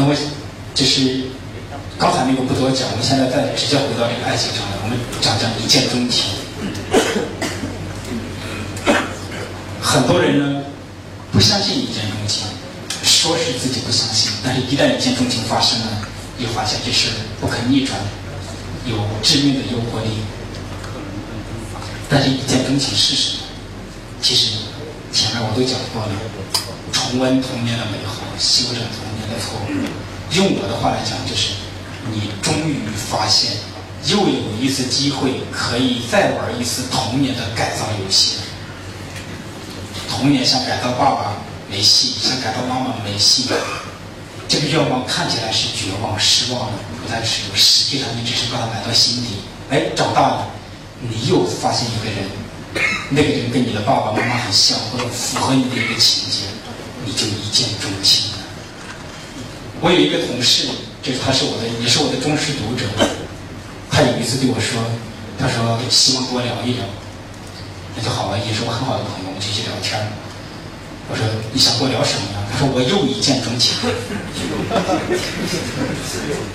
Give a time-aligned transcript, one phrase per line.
[0.00, 0.16] 那么
[0.74, 1.24] 就是
[1.98, 6.32] 刚才那个不多讲，我们现在再直接回到这个爱情上来，我们讲讲一见钟情。
[9.78, 10.62] 很多人呢
[11.30, 12.46] 不相信一见钟情，
[13.02, 16.08] 说是自己不相信，但是一旦一见钟情发生了，
[16.38, 17.08] 又发现这事
[17.38, 18.00] 不可逆转，
[18.86, 20.24] 有致命的诱惑力。
[22.08, 23.42] 但是一见钟情是什么？
[24.22, 24.64] 其实
[25.12, 26.12] 前面我都讲过了，
[26.90, 29.54] 重温童年的美好，修正童没错。
[30.32, 31.52] 用我的话来讲，就是
[32.12, 32.76] 你终于
[33.10, 33.52] 发现，
[34.06, 38.36] 又有一次机会可以再玩一次童年的改造游戏。
[40.08, 41.32] 童年想改造爸爸
[41.70, 43.48] 没戏，想改造妈妈没戏。
[44.48, 49.28] 这个愿望看起来是绝望、失望的，不但是，实际上你只是把它埋到心底。
[49.70, 50.48] 哎，长大了，
[51.00, 52.28] 你又发现一个人，
[53.10, 56.38] 那个人跟你的爸爸妈妈很像，或者符合你的一个情节，
[57.04, 58.29] 你就一见钟情。
[59.80, 60.68] 我有一个同事，
[61.02, 62.84] 就是他是我的，也是我的忠实读者。
[63.90, 64.76] 他有一次对我说
[65.40, 66.84] ：“他说希望跟我聊一聊。”
[67.96, 69.98] 那就好啊，也是我很好的朋友，我们继续聊天
[71.10, 72.44] 我说你想跟我聊什么呀？
[72.52, 73.74] 他说我又一见钟情。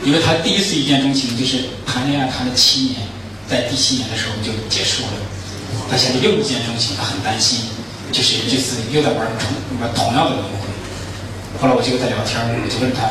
[0.05, 3.01] 因为他第一次一见钟情就是谈恋爱谈了七年，
[3.49, 5.17] 在第七年的时候就结束了。
[5.89, 7.65] 他现在又一见钟情，他很担心，
[8.13, 9.49] 就是这次又在玩同
[9.81, 10.71] 玩同样的轮回。
[11.59, 13.09] 后来我就跟他聊天我就问他，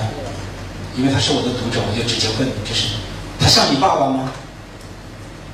[0.96, 2.94] 因为他是我的读者，我就直接问，就是
[3.40, 4.32] 他像你爸爸吗？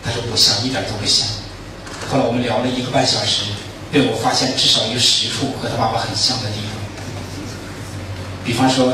[0.02, 1.26] 他说不像，一点都不像。
[2.10, 3.52] 后来我们聊了一个半小时，
[3.92, 6.72] 被我发现至少有十处和他爸爸很像的地方。
[8.44, 8.92] 比方说，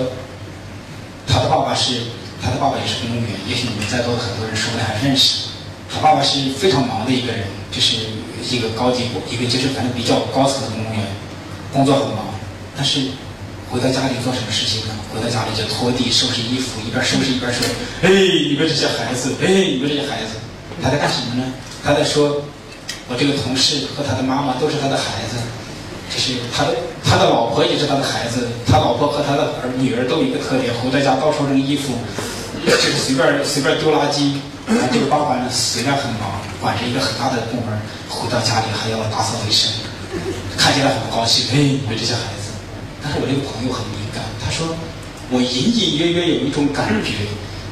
[1.26, 2.02] 他的爸爸是，
[2.42, 5.48] 他的爸爸也是公务员，也许你们在座的很多人说不定还认识。
[5.88, 7.96] 他爸爸是非常忙的一个人，就是
[8.42, 11.06] 一个高级，一个就是反正比较高层的公务员，
[11.72, 12.26] 工作很忙。
[12.76, 13.08] 但是
[13.70, 14.94] 回到家里做什么事情呢？
[15.12, 17.66] 回到家里就拖地、收拾衣服，一边收拾一边说
[18.02, 20.38] ：“哎，你们这些孩子，哎，你们这些孩子。”
[20.82, 21.52] 他在干什么呢？
[21.84, 22.42] 他在说。
[23.08, 25.38] 我这个同事和他的妈妈都是他的孩子，
[26.10, 26.74] 就是他的
[27.04, 31.94] 他的老婆也是他的孩子，他老婆和他的儿女儿都有一个特点，回到家到处扔衣服，
[32.66, 34.42] 就是随便随便丢垃圾。
[34.90, 37.78] 这个爸爸呢虽然很忙，管着一个很大的部门，
[38.10, 39.70] 回到家里还要打扫卫生，
[40.58, 41.46] 看起来很不高兴。
[41.54, 42.45] 哎，你们这些孩子，
[43.02, 44.66] 但是我这个朋友很敏感，他说
[45.30, 47.12] 我隐隐约约有一种感觉，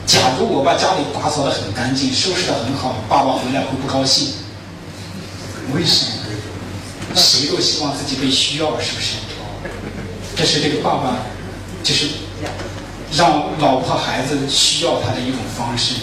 [0.06, 4.28] 假如我把家里打扫的很干净，收拾的很好，爸爸回来会不高兴。
[5.72, 7.16] 为什么？
[7.16, 9.16] 谁都希望自己被需要，是不是？
[10.36, 11.16] 这是这个爸爸，
[11.82, 12.08] 就是
[13.16, 15.94] 让老婆孩子需要他的一种方式。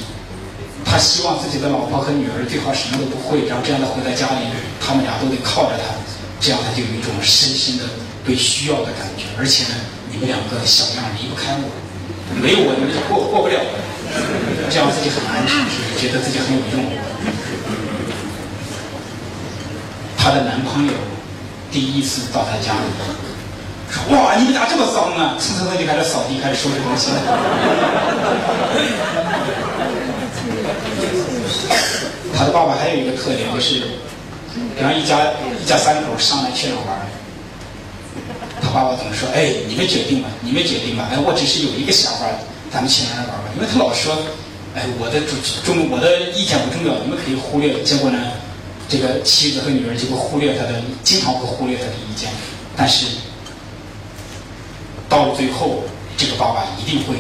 [0.84, 4.48] 他希望自己的老婆和女儿最好什么都不会，然后这样的回到家里，
[4.82, 5.94] 他们俩都得靠着他，
[6.40, 7.84] 这样他就有一种深深的
[8.26, 9.26] 被需要的感觉。
[9.38, 9.76] 而且呢，
[10.12, 11.70] 你们两个小样离不开我，
[12.42, 13.60] 没有我你们就过过不了。
[14.70, 15.56] 这样自己很安全，
[15.98, 16.86] 觉得自己很有用。
[20.18, 20.94] 她的男朋友
[21.72, 22.88] 第一次到她家里，
[23.90, 27.10] 说：“哇，你们家这么脏啊！”蹭蹭蹭就开始扫地，开始收拾东西。
[32.38, 33.82] 他的爸爸还有一个特点，就是
[34.76, 35.20] 比方一家
[35.62, 37.00] 一家三口上来去哪玩，
[38.74, 42.26] 爸爸总是说：“哎，你们决定吧，你们决定吧。”哎，我只是有一个想法，
[42.72, 43.52] 咱们去哪儿玩吧？
[43.56, 44.16] 因为他老说
[44.76, 48.20] ：“哎，我的主重我的意见不重要，你们可以忽略。”结果呢？
[48.92, 52.30] 这个妻子和女儿就会忽略他的，经常会忽略他的意见，
[52.76, 53.06] 但是
[55.08, 55.84] 到了最后，
[56.18, 57.16] 这个爸爸一定会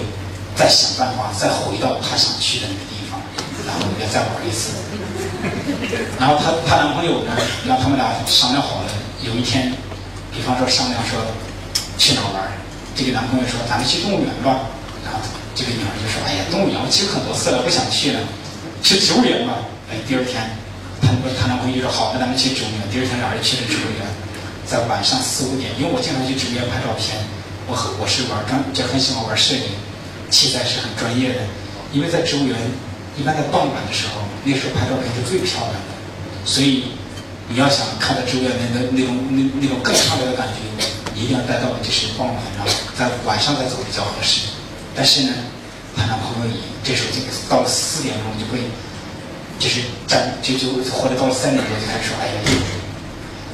[0.54, 3.22] 再想办法，再回到他想去的那个地方，
[3.66, 4.72] 然后要再玩一次。
[6.20, 7.32] 然后她她男朋友呢，
[7.66, 8.92] 让他们俩商量好了，
[9.24, 9.72] 有一天，
[10.34, 11.20] 比方说商量说
[11.98, 12.42] 去哪玩，
[12.96, 14.66] 这个男朋友说咱们去动物园吧，
[15.04, 15.20] 然后
[15.54, 18.20] 这个女儿就说哎呀动物园我去很多次了，不想去了，
[18.82, 19.60] 去植物园吧。
[19.92, 20.42] 哎，第二天。
[21.02, 22.80] 他他男朋友就说好，那咱们去植物园。
[22.94, 24.06] 第二天俩人去了植物园，
[24.70, 27.18] 在晚上四五点，因为我经常去植物园拍照片，
[27.66, 29.66] 我很我是玩专就很喜欢玩摄影，
[30.30, 31.42] 器材是很专业的。
[31.92, 32.56] 因为在植物园，
[33.18, 35.92] 一般在傍晚的时候，那时候拍照片是最漂亮的。
[36.46, 36.94] 所以
[37.52, 44.48] 你要想看到植物园那个那种那那种更漂亮的感觉，你一定要待到就是傍晚，然后在晚上再走比较合适。
[44.96, 45.34] 但是呢，
[45.96, 47.20] 她男朋友也这时候就
[47.50, 48.64] 到了四点钟就会。
[49.62, 52.34] 就是站就就或者到了三点钟就开始说，哎呀，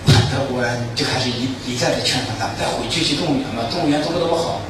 [0.08, 4.62] 忐忑不安，就开始一一再的劝他，咱们再回去去动物园吧，动物园多么多么好。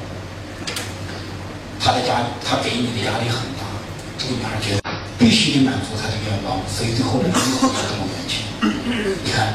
[1.79, 3.69] 他的家，他给你的压力很大，
[4.17, 4.89] 这个女孩觉得
[5.19, 8.41] 必须得满足他的愿望，所以最后呢，又回到动物园去。
[8.87, 9.53] 你看，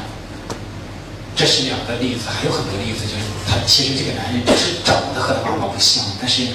[1.35, 6.47] 这是两个例子，还有很多例子，就是他其实这个男人只是长得和他爸爸不像，但是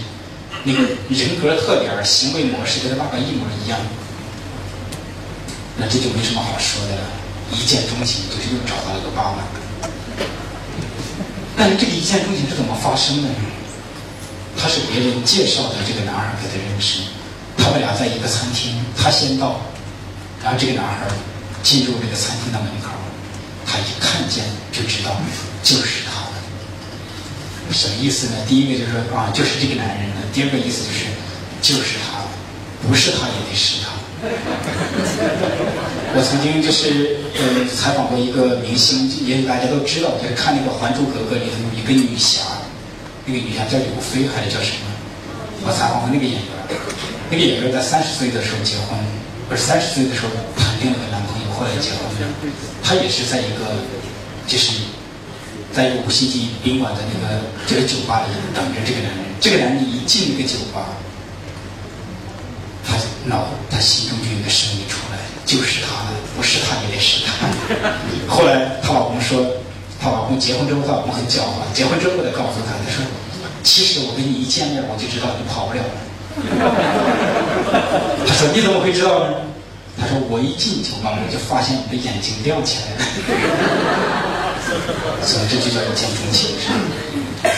[0.64, 3.78] 那个人格特点、行为模式跟他爸爸一模一样，
[5.76, 7.02] 那这就没什么好说的了。
[7.50, 9.38] 一见钟情就是又找到了个爸爸。
[11.56, 13.34] 但是这个一见钟情是怎么发生的呢？
[14.56, 17.00] 他是别人介绍的这个男孩给他认识，
[17.56, 19.60] 他们俩在一个餐厅，他先到，
[20.42, 21.06] 然后这个男孩
[21.62, 22.90] 进入这个餐厅的门口，
[23.66, 25.16] 他一看见就知道
[25.62, 26.26] 就是他。
[27.70, 28.32] 什么意思呢？
[28.48, 30.16] 第一个就是说啊，就是这个男人了。
[30.32, 31.04] 第二个意思就是，
[31.60, 32.24] 就是他，
[32.88, 33.92] 不是他也得是他。
[36.16, 42.40] 我曾经就是呃采访过一个明星，也许大家都知道，就是看那个《还珠格格》里头有一个女侠，
[43.26, 44.88] 那个女侠叫刘飞还是叫什么？
[45.60, 46.48] 我采访过那个演员，
[47.28, 48.96] 那个演员在三十岁的时候结婚，
[49.44, 51.17] 不是三十岁的时候谈另一个男朋友，
[51.58, 52.26] 后来结婚的。
[52.82, 53.74] 她也是在一个
[54.46, 54.72] 就是。
[55.70, 60.96] 在一个五星级宾馆的那个这个酒吧里等着这个男人，这个男人一进那个酒吧，
[62.82, 62.96] 他
[63.26, 67.30] 脑他心中就有个声音出来，就是他了，不是他也得是他。
[68.26, 69.38] 后来她老公说，
[70.00, 73.04] 她老公结婚之后，她老公很狡猾，结婚之后再告诉她，他说，
[73.62, 75.90] 其实我跟你一见面我就知道你跑不了了。
[78.26, 79.34] 他说你怎么会知道呢？
[79.98, 83.00] 他说我一进酒吧我就发现我的眼睛亮起来了。
[85.24, 86.76] 所以这就叫一见钟情，是吧？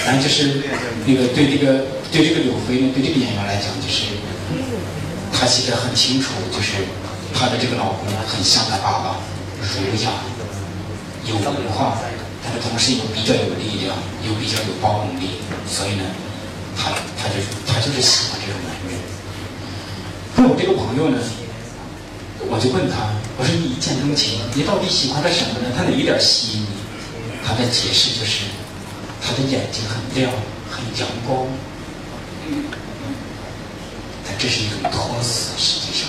[0.07, 0.63] 然后就是
[1.05, 4.15] 那个对这个对这个柳飞呢，对这个演员来讲，就是
[5.35, 6.87] 他其实很清楚，就是
[7.35, 9.17] 他的这个老公很像他爸爸，
[9.59, 10.11] 儒雅、
[11.27, 11.45] 有文
[11.75, 11.99] 化，
[12.45, 13.97] 但是同时又比较有力量，
[14.27, 16.05] 又比较有包容力，所以呢，
[16.79, 18.95] 他他就他就是喜欢这种男人。
[20.37, 21.19] 那我这个朋友呢，
[22.49, 25.69] 我就问他，我说你一见钟情，你到底喜欢他什么呢？
[25.77, 26.81] 他哪一点吸引你？
[27.45, 28.49] 他的解释就是，
[29.21, 30.33] 他的眼睛很亮，
[30.71, 31.47] 很阳光，
[34.25, 35.53] 但这是一种托词。
[35.59, 36.09] 实际上，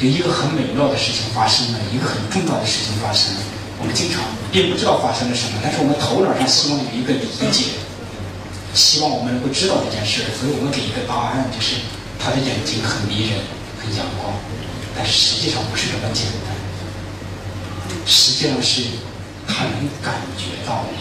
[0.00, 3.40] 有一个很美妙的事情发生了，一个很重要的事情发生了。
[3.80, 4.22] 我们经常
[4.52, 7.76] 并不知道发生了什么，但是我们头脑上希望有一个理解，
[8.72, 11.76] 希望我们能够知道这件事，所以我们给一个答案，就是
[12.18, 13.40] 他的眼睛很迷人，
[13.84, 14.32] 很阳光，
[14.96, 16.56] 但实际上不是这么简单，
[18.06, 18.82] 实际上是。
[19.46, 20.96] 他能感觉到你，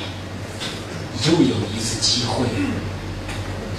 [1.26, 2.46] 又有一次机会，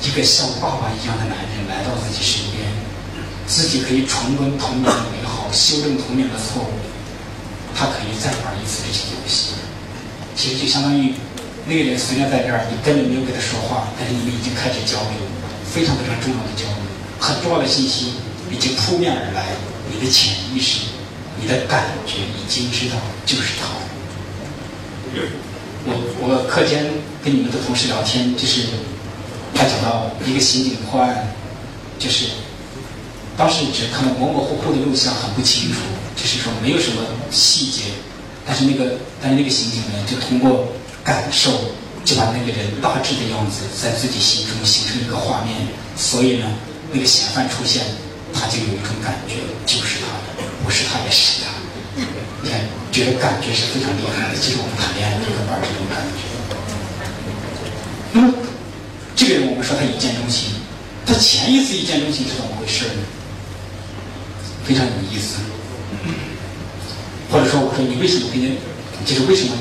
[0.01, 2.65] 一个像爸爸一样的男人来到自己身边，
[3.47, 6.73] 自己可以重温童年的美好，修正童年的错误，
[7.77, 9.53] 他可以再玩一次这些游戏。
[10.35, 11.13] 其实就相当于
[11.67, 15.21] 那个人虽然在这儿，你根本没有跟他说话，但是你们已经开始交流，
[15.71, 16.81] 非常非常重要的交流，
[17.21, 18.15] 很重要的信息
[18.55, 19.47] 已经扑面而来，
[19.91, 20.87] 你的潜意识，
[21.41, 22.95] 你的感觉已经知道
[23.27, 23.67] 就是他。
[25.87, 25.93] 我
[26.23, 26.87] 我课间
[27.23, 28.63] 跟你们的同事聊天，就是
[29.55, 31.29] 他讲到一个刑警破案，
[31.99, 32.27] 就是
[33.37, 35.81] 当时只看到模模糊糊的录像，很不清楚，
[36.17, 37.83] 就是说没有什么细节，
[38.47, 40.69] 但是那个但是那个刑警呢，就通过
[41.05, 41.51] 感受，
[42.05, 45.55] 就把那个人大致的样子在自己心中形成一个画面，
[45.97, 46.47] 所以呢，
[46.93, 47.83] 那个嫌犯出现，
[48.35, 51.55] 他就有一种感觉，就是他的，不是他也是他。
[52.43, 52.61] 你看，
[52.93, 54.39] 觉得感觉是非常厉害的。
[54.39, 56.21] 其实我们谈恋爱就很玩这种感觉。
[58.13, 58.35] 那么，
[59.17, 60.51] 这个人我们说他一见钟情，
[61.07, 63.03] 他前一次一见钟情是怎么回事呢？
[64.65, 65.39] 非常有意思。
[67.31, 68.59] 或者说，我说你为什么跟你，
[69.05, 69.53] 就是为什么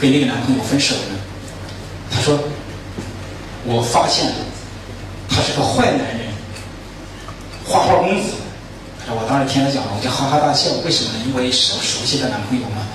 [0.00, 1.16] 跟那个男朋友分手呢？
[2.10, 2.38] 他说，
[3.64, 4.32] 我发现
[5.28, 6.23] 他是个坏男人，
[7.66, 8.32] 花花公子。
[9.08, 10.70] 我当时听他讲，我就哈哈大笑。
[10.84, 11.24] 为什么呢？
[11.26, 12.86] 因为熟熟悉的男朋友嘛。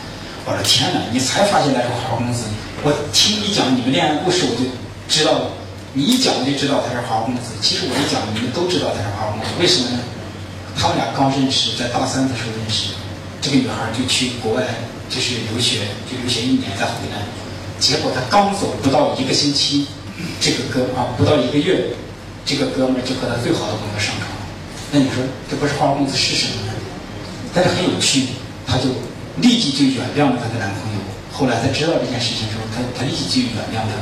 [0.45, 2.45] 我说天哪，你才发现他是花花公子。
[2.81, 4.65] 我听你讲你们恋爱故事，我就
[5.07, 5.51] 知道。
[5.91, 7.53] 你一讲我就知道他是花花公子。
[7.61, 9.49] 其实我一讲，你们都知道他是花花公子。
[9.59, 9.99] 为什么呢？
[10.77, 12.93] 他们俩刚认识，在大三的时候认识。
[13.41, 14.63] 这个女孩就去国外，
[15.09, 17.25] 就是留学，就留学一年再回来。
[17.79, 19.87] 结果他刚走不到一个星期，
[20.39, 21.93] 这个哥啊，不到一个月，
[22.45, 24.28] 这个哥们就和他最好的朋友上床。
[24.91, 26.73] 那你说这不是花花公子是什么呢？
[27.53, 28.27] 但是很有趣，
[28.65, 28.85] 她就
[29.37, 30.99] 立即就原谅了她的男朋友。
[31.33, 33.93] 后来她知道这件事情的时候，她她立即就原谅他。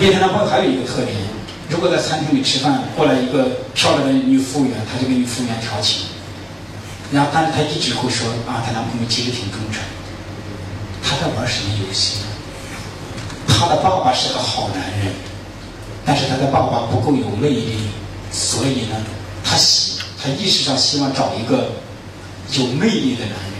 [0.00, 1.16] 因为她男朋友还有一个特点，
[1.68, 6.02] 如果在餐厅里吃饭，过来一个漂亮的女服务员，她就跟女服务员调情。
[7.12, 9.82] 然后，但是她一直会说啊，她男朋友其实挺忠诚。
[11.02, 12.26] 她在玩什么游戏呢？
[13.48, 15.12] 她的爸爸是个好男人，
[16.04, 17.88] 但是她的爸爸不够有魅力，
[18.30, 18.96] 所以呢，
[19.44, 20.01] 她喜。
[20.22, 21.72] 她意识上希望找一个
[22.52, 23.58] 有魅力的男人，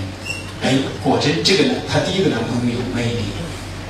[0.63, 3.25] 哎，果真这个呢，她第一个男朋友有魅力，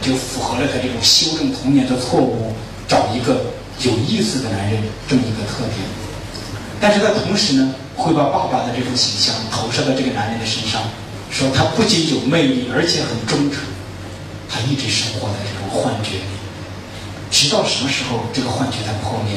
[0.01, 2.55] 就符合了她这种修正童年的错误，
[2.89, 3.45] 找一个
[3.81, 5.85] 有意思的男人这么一个特点。
[6.81, 10.81] 但是在同时呢，会把爸爸的这种形象投射到这个男人的身上，
[11.31, 13.61] 说他不仅有魅力，而且很忠诚。
[14.49, 16.25] 他一直生活在这种幻觉里，
[17.31, 19.37] 直到什么时候这个幻觉才破灭？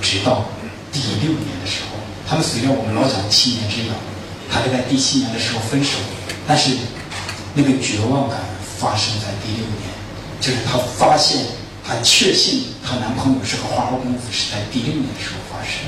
[0.00, 0.44] 直到
[0.92, 1.93] 第六年的时候，
[2.26, 3.94] 他们随着我们老讲七年之痒，
[4.50, 5.98] 他就在第七年的时候分手，
[6.46, 6.76] 但是
[7.54, 8.38] 那个绝望感
[8.78, 9.90] 发生在第六年，
[10.40, 11.44] 就是她发现，
[11.86, 15.84] 她确信她男朋友是个花花公子，是在第六年的时候发生。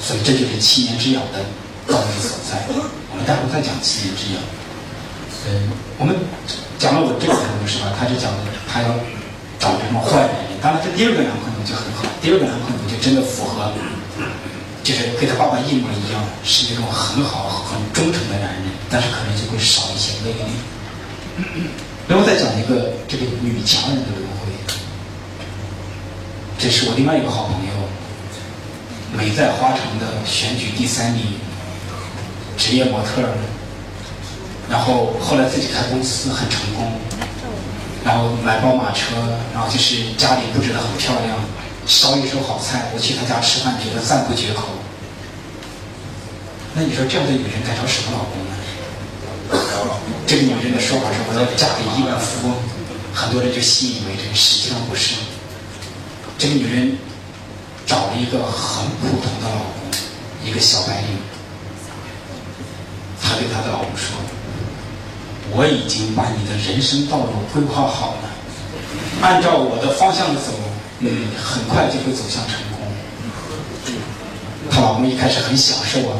[0.00, 1.38] 所以这就是七年之痒的
[1.86, 2.66] 道理所在。
[3.10, 4.42] 我们待会再讲七年之痒。
[5.46, 6.16] 嗯，我们。
[6.82, 7.94] 讲了我这个朋友是吧？
[7.94, 8.90] 他就讲的他要
[9.60, 10.58] 找什么坏男人。
[10.60, 13.70] 当然，这第二个男朋友就很好，第二个男朋友就真的符合，
[14.82, 20.42] 就是跟他爸爸一模一样，是那种很好、很忠诚的男人，但是可能就会少一些魅力。
[22.08, 24.52] 然后再讲一个这个女强人的轮回，
[26.58, 27.72] 这是我另外一个好朋友，
[29.16, 31.22] 美在花城的选举第三名，
[32.58, 33.22] 职业模特。
[34.70, 36.92] 然后后来自己开公司很成功，
[38.04, 39.14] 然后买宝马车，
[39.52, 41.36] 然后就是家里布置的很漂亮，
[41.86, 44.68] 烧一手好菜，我去他家吃饭觉得赞不绝口。
[46.74, 48.52] 那你说这样的女人该找什么老公呢？
[50.26, 52.56] 这个女人的说法是我要嫁给亿万富翁，
[53.12, 55.16] 很多人就信以为真，实际上不是。
[56.38, 56.96] 这个女人
[57.84, 59.92] 找了一个很普通的老公，
[60.42, 61.18] 一个小白领，
[63.20, 64.16] 她对她的老公说。
[65.54, 68.30] 我已经把你的人生道路规划好了，
[69.20, 70.52] 按照我的方向走，
[71.04, 72.86] 你很快就会走向成功。
[74.70, 76.14] 她老公一开始很享受啊，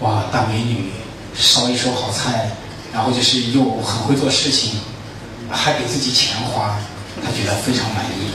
[0.00, 0.90] 哇，大美女，
[1.34, 2.50] 烧一手好菜，
[2.92, 4.80] 然后就是又很会做事情，
[5.50, 6.76] 还给自己钱花，
[7.24, 8.28] 他觉得非常满意。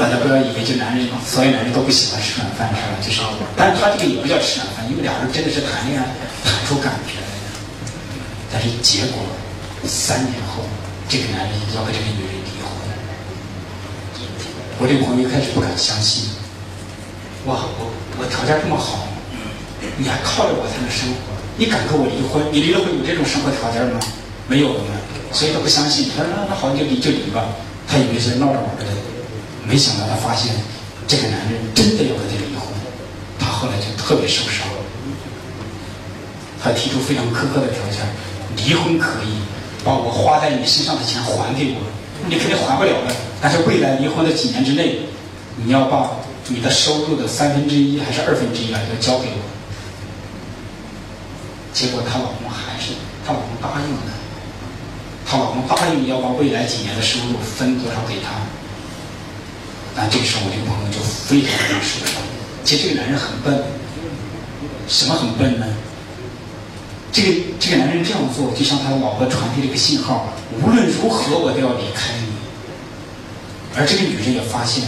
[0.00, 2.98] 大家不要以为这男人，所有男人都不喜欢吃软饭是吧？
[3.00, 3.22] 就是，
[3.56, 6.04] 但是他这个也不叫吃软饭，因为俩人真的是谈恋爱
[6.42, 7.22] 谈出感觉。
[8.52, 9.22] 但是结果，
[9.86, 10.64] 三年后，
[11.08, 12.39] 这个男人要跟这个女人。
[14.80, 16.24] 我这个朋友一开始不敢相信，
[17.44, 19.04] 哇，我我条件这么好，
[20.00, 22.40] 你还靠着我才能生活，你敢跟我离婚？
[22.48, 24.00] 你离了婚有这种生活条件吗？
[24.48, 24.80] 没有的，
[25.36, 26.08] 所以他不相信。
[26.16, 27.44] 他说那那好，你就离就离吧。
[27.84, 28.88] 他以为是闹着玩的，
[29.68, 30.48] 没想到他发现
[31.06, 32.64] 这个男人真的要跟他离婚，
[33.36, 34.64] 他后来就特别受伤，
[36.56, 38.00] 他提出非常苛刻的条件。
[38.56, 39.44] 离婚可以，
[39.84, 41.84] 把我花在你身上的钱还给我，
[42.28, 43.14] 你肯定还不了的。
[43.40, 45.00] 但是未来离婚的几年之内，
[45.56, 46.10] 你要把
[46.48, 49.42] 你的收入的三分之一还是二分之一啊，要交给我。
[51.72, 52.92] 结果她老公还是
[53.24, 54.12] 她老公答应了，
[55.24, 58.30] 她老公答应要把未来几年的收入分多少给她。
[59.96, 62.20] 但这个时候我这个朋友就非常非常受伤。
[62.64, 63.64] 其实这个男人很笨，
[64.86, 65.66] 什么很笨呢？
[67.12, 72.30] 这个这个男人这样做，就向他老婆传递了一个信号：无论如何，我都要离开你。
[73.76, 74.84] 而这个女人也发现，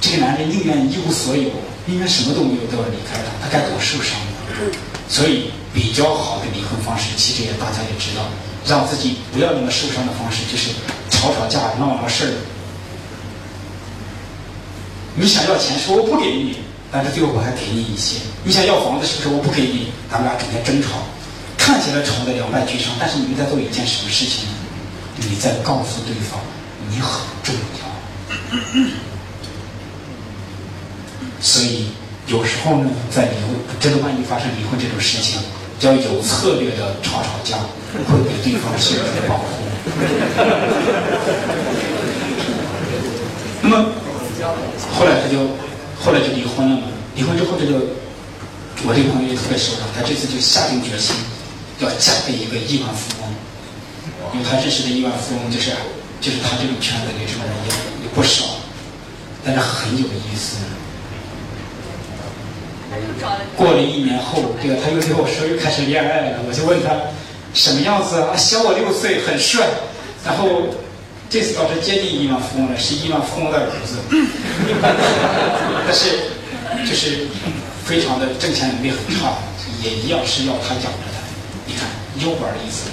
[0.00, 1.50] 这个男人宁愿一无所有，
[1.86, 4.74] 宁愿什么都没有，都要离开他，他该多受伤呢？
[5.08, 8.26] 所以，比较好的离婚方式，其实也大家也知道，
[8.66, 10.70] 让自己不要那么受伤的方式，就是
[11.10, 12.32] 吵吵架、闹闹事儿。
[15.14, 16.58] 你想要钱，说我不给你，
[16.90, 19.88] 但是最后我还给你一些；你想要房子，是不是我不给你？
[20.10, 20.98] 咱们俩整天争吵。
[21.58, 24.54] 看起来吵得两败俱伤，但是你们在做一件什么事情呢？
[25.20, 26.40] 你在告诉对方
[26.88, 27.58] 你很重要。
[31.40, 31.88] 所以
[32.28, 33.48] 有时候呢，在离婚
[33.80, 35.40] 真的万一发生离婚这种事情，
[35.80, 37.58] 要有策略的吵吵架，
[37.92, 39.44] 会给对方心理的保护。
[43.60, 43.90] 那么
[44.94, 45.48] 后来他就
[46.00, 46.82] 后来就离婚了嘛？
[47.16, 47.80] 离婚之后，这个
[48.86, 51.16] 我这个朋友就特别受伤，他这次就下定决心。
[51.80, 53.30] 要嫁给一个亿万富翁，
[54.34, 55.70] 因为他认识的亿万富翁就是
[56.20, 57.70] 就是他这种圈子里这种人也
[58.02, 58.44] 也不少，
[59.44, 60.56] 但是很有意思。
[63.54, 66.94] 过了一年后，这个他又对我说又开始恋爱了，我就问他
[67.54, 68.34] 什么样子啊？
[68.36, 69.68] 小我六岁，很帅。
[70.24, 70.74] 然后
[71.30, 73.98] 这次倒是接近亿万富翁了，是亿万富翁的儿子，
[75.86, 76.34] 但是
[76.88, 77.28] 就是
[77.84, 79.38] 非常的挣钱能力很差，
[79.82, 80.92] 也一样是要他养。
[82.28, 82.90] 看，诱拐的意思。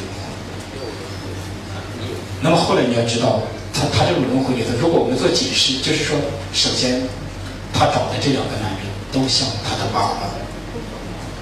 [2.41, 3.41] 那么后来你要知道，
[3.73, 6.15] 他他这种轮回里头，如果我们做解释，就是说，
[6.53, 7.01] 首先，
[7.73, 10.29] 他找的这两个男人都像他的爸爸，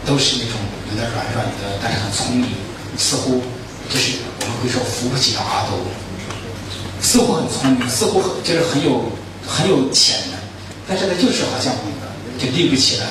[0.06, 0.54] 都是那种
[0.90, 2.50] 有点软软的，但是很聪明，
[2.98, 3.42] 似乎
[3.90, 5.78] 就是我们会说扶不起的阿斗，
[7.02, 9.04] 似乎很聪明，似乎就是很有
[9.46, 10.40] 很有潜能，
[10.88, 11.74] 但是呢就是好像
[12.40, 13.08] 就立不起来。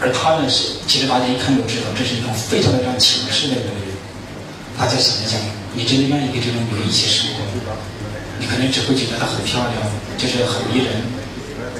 [0.00, 3.92] 而他呢是，其实大家一看就知道，这是一种非常非常强势的一个人。
[4.78, 5.36] 大家想一想，
[5.76, 7.44] 你真的愿意跟这种女人一起生活？
[8.40, 9.76] 你可能只会觉得她很漂亮，
[10.16, 11.04] 就是很迷人。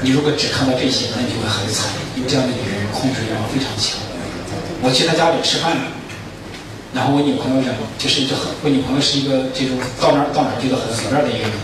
[0.05, 1.89] 你如果只看到这些，那你就会很惨。
[2.17, 3.97] 因为这样的女人控制欲望非常强。
[4.85, 5.73] 我去她家里吃饭，
[6.93, 11.57] 然后我女朋友呢，就是就很，我女朋友是一个这种到哪到哪觉得很随便的一个人。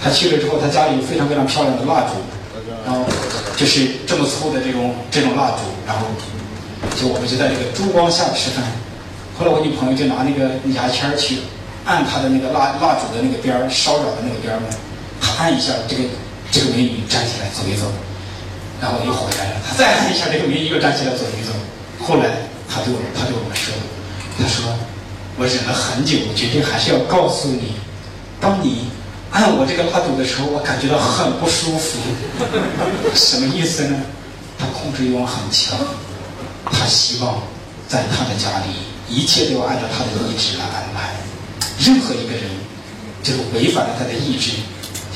[0.00, 2.16] 她去了之后，她家里有非常非常漂亮的蜡烛，
[2.88, 3.04] 然后
[3.58, 6.06] 就是这么粗的这种这种蜡烛，然后
[6.94, 8.62] 就我们就在这个烛光下吃饭。
[9.36, 11.38] 后来我女朋友就拿那个牙签去
[11.84, 14.66] 按她的那个蜡蜡烛的那个边儿烧着的那个边儿嘛，
[15.20, 16.02] 她按一下，这个
[16.52, 17.90] 这个美女站起来走一走，
[18.80, 19.60] 然后又回来了。
[19.66, 21.50] 她再按一下，这个美女又站起来走一走。
[21.98, 22.30] 后来
[22.70, 23.74] 她对我她对我说，
[24.38, 24.70] 她说
[25.36, 27.74] 我忍了很久，我决定还是要告诉你，
[28.40, 28.86] 当你
[29.32, 31.98] 按 我这个蜡烛的时候，我感觉到很不舒服。
[33.14, 33.96] 什么意思呢？
[34.58, 35.78] 他控制欲望很强，
[36.66, 37.42] 他希望
[37.88, 38.74] 在他的家里。
[39.08, 41.16] 一切都要按照他的意志来安排，
[41.80, 42.44] 任何一个人
[43.22, 44.52] 就是违反了他的意志，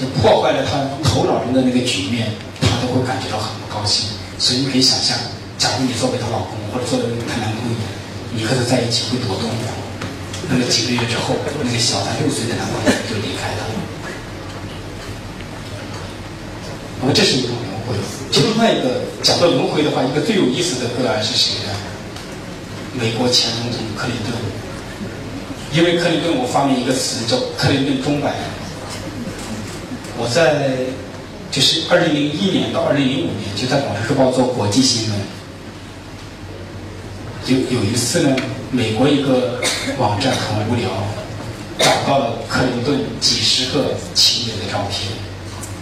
[0.00, 4.08] 就破坏了他头脑中的那个局面，他都会感觉到很不高兴。
[4.38, 5.14] 所以你可以想象，
[5.58, 7.76] 假如你作为她老公或者作为她男朋友，
[8.32, 9.68] 你和他在一起会多痛苦。
[10.48, 13.60] 那么几个月之后，那个小她六岁的男朋友就离开了。
[17.14, 17.94] 这是一种轮回。
[18.32, 21.72] 另外一个讲到轮回的话，一个最有意思的个案是谁呢？
[22.94, 24.32] 美国前总统克林顿，
[25.72, 28.34] 因为克林顿，我发明一个词叫“克林顿钟摆”。
[30.18, 30.76] 我在
[31.50, 35.18] 就是二零零一年到二零零五年就在《广州日报》做国际新闻。
[37.46, 38.36] 有有一次呢，
[38.70, 39.60] 美国一个
[39.98, 40.88] 网站很无聊，
[41.78, 45.10] 找到了克林顿几十个情人的照片。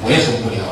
[0.03, 0.65] 我也很无聊，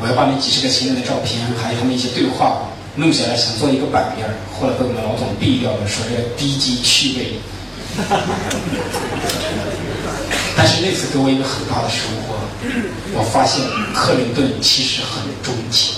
[0.00, 2.62] 我要把那几十个情人的照片，还有他们一些对话。
[2.96, 7.38] 弄下来想做一个版面后来被我们老总毙掉了，说这低级趣味。
[10.56, 12.34] 但是那次给我一个很大的收获，
[13.14, 13.62] 我发现
[13.94, 15.94] 克林顿其实很钟情。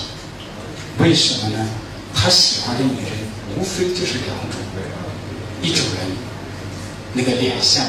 [0.99, 1.67] 为什么呢？
[2.13, 3.11] 他喜欢的女人
[3.57, 4.61] 无非就是两种，
[5.63, 6.05] 一种人
[7.11, 7.83] 那个脸相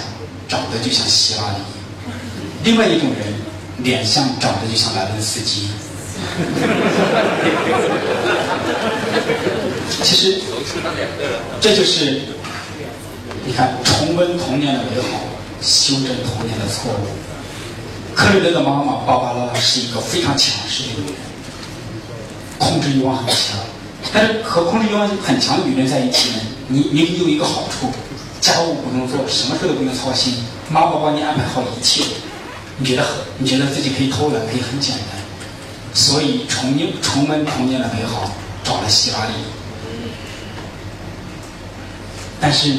[0.48, 1.59] 长得就像希拉里，
[2.64, 3.35] 另外一种人
[3.85, 5.68] 脸相长得就像莱文斯基。
[10.03, 10.40] 其实，
[11.61, 12.22] 这就是
[13.44, 15.20] 你看，重温童年的美好，
[15.61, 17.07] 修正童年的错误。
[18.14, 21.14] 克里德的妈妈芭芭拉是一个非常强势的女人，
[22.59, 23.59] 控制欲望很强。
[24.12, 26.37] 但是和控制欲望很强的女人在一起呢，
[26.68, 27.90] 你你有一个好处，
[28.40, 32.05] 家务不用做，什么事都不用操心，妈妈帮你安排好一切，
[32.79, 35.24] 你觉得很，你觉得自己可以偷懒，可以很简单。
[35.94, 38.33] 所以重重温童年的美好，
[38.64, 39.33] 找了希拉里。
[42.40, 42.74] 但是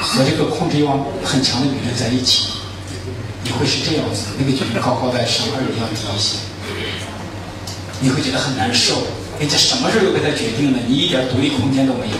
[0.00, 2.48] 和这个控制欲望很强的女人在一起，
[3.44, 6.38] 你会是这样子：那个女人高高在上，而你要低些，
[8.00, 9.02] 你会觉得很难受。
[9.38, 12.16] 而且什么事都被她决定了，你一点独立空间都没有。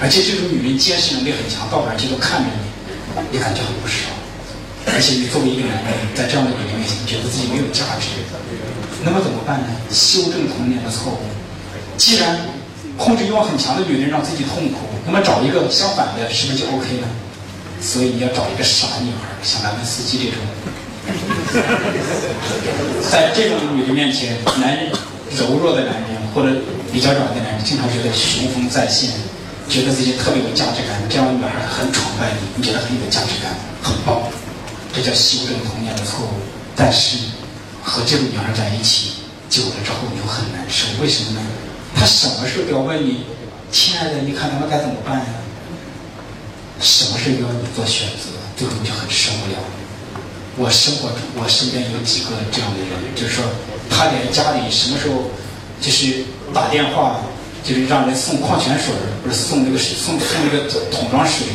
[0.00, 4.17] 而且这种女人监视能力很强，到哪去都看着你，你感觉很不爽。
[4.94, 8.08] 而且你作为一个男人，在这样的女人面前，觉得自己没有价值。
[9.04, 9.68] 那么怎么办呢？
[9.90, 11.22] 修正童年的错误。
[11.96, 12.40] 既然
[12.96, 17.06] 控制欲望很强的女人让自己痛苦，那么找一个相反的，是不是就 OK 呢？
[17.80, 20.42] 所以你要找一个傻女孩，像莱文斯基这种。
[23.10, 24.90] 在这种女人面前，男人
[25.38, 26.50] 柔弱的男人或者
[26.92, 29.10] 比较软的男人，经常觉得雄风再现，
[29.68, 31.00] 觉得自己特别有价值感。
[31.08, 34.20] 这样的女孩很崇拜你，你觉得很有价值感，很棒。
[34.98, 36.30] 这叫修正童年的错误。
[36.74, 37.18] 但是。
[37.80, 40.84] 和这个女孩在一起久了之后，你会很难受。
[41.00, 41.40] 为什么呢？
[41.96, 43.24] 她什么事都要问你，
[43.72, 45.26] 亲爱的，你看他们该怎么办呀？
[46.82, 49.56] 什么事都要你做选择，最后你就很受不了。
[50.58, 53.44] 我生活中，我身边有几个这样的人，就是说，
[53.88, 55.30] 他连家里什么时候
[55.80, 57.22] 就是打电话，
[57.64, 58.92] 就是让人送矿泉水，
[59.24, 61.46] 不是送那个送送那个桶装水，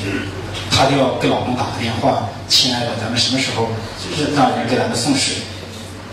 [0.73, 3.69] 他就要给老公打个电话，亲爱的，咱们什么时候
[4.01, 5.37] 就是让人给咱们送水？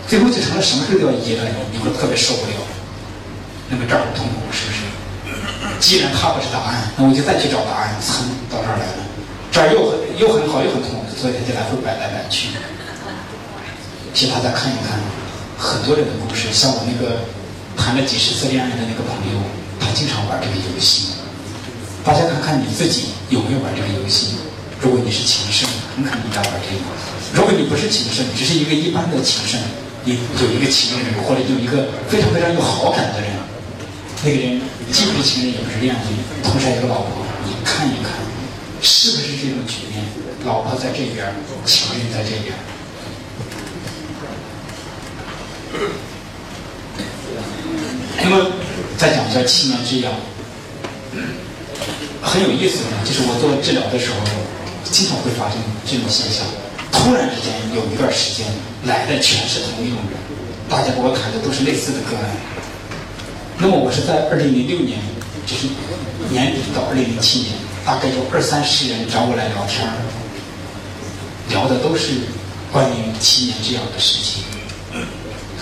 [0.07, 2.61] 最后就成了什么事都要依赖你，你会特别受不了。
[3.69, 4.85] 那么这儿很痛苦，是不是？
[5.79, 8.21] 既然他不是答案，那我就再去找答案，蹭
[8.53, 9.01] 到这儿来了。
[9.51, 12.53] 这儿又很又很好又很痛苦，所以他就来回摆来摆去。
[14.13, 15.01] 其实大家看一看，
[15.57, 17.25] 很多人的故事，像我那个
[17.75, 19.41] 谈了几十次恋爱的那个朋友，
[19.79, 21.17] 他经常玩这个游戏。
[22.03, 24.35] 大家看看你自己有没有玩这个游戏？
[24.81, 26.81] 如果你是情圣，很可能你在玩这个；
[27.33, 29.59] 如果你不是情圣，只是一个一般的情圣。
[30.03, 33.29] 你有一个情人，或者有一个非常非常有好感的人，
[34.23, 34.59] 那个人
[34.91, 36.03] 既不是情人，也不是恋人，
[36.41, 38.13] 同时还有个老婆，你看一看，
[38.81, 40.03] 是不是这种局面？
[40.43, 41.31] 老婆在这边，
[41.67, 42.55] 情人在这边。
[48.23, 48.51] 那么
[48.97, 50.11] 再讲一下七年之痒，
[52.23, 54.17] 很有意思的，就是我做治疗的时候，
[54.83, 56.45] 经常会发生这种现象。
[56.91, 58.45] 突然之间有一段时间
[58.85, 60.19] 来的全是同一种人，
[60.69, 62.25] 大家给我谈的都是类似的个案。
[63.57, 64.99] 那么我是在二零零六年，
[65.45, 65.67] 就是
[66.29, 67.53] 年底到二零零七年，
[67.85, 69.87] 大概有二三十人找我来聊天
[71.49, 72.27] 聊的都是
[72.71, 74.43] 关于七年这样的事情。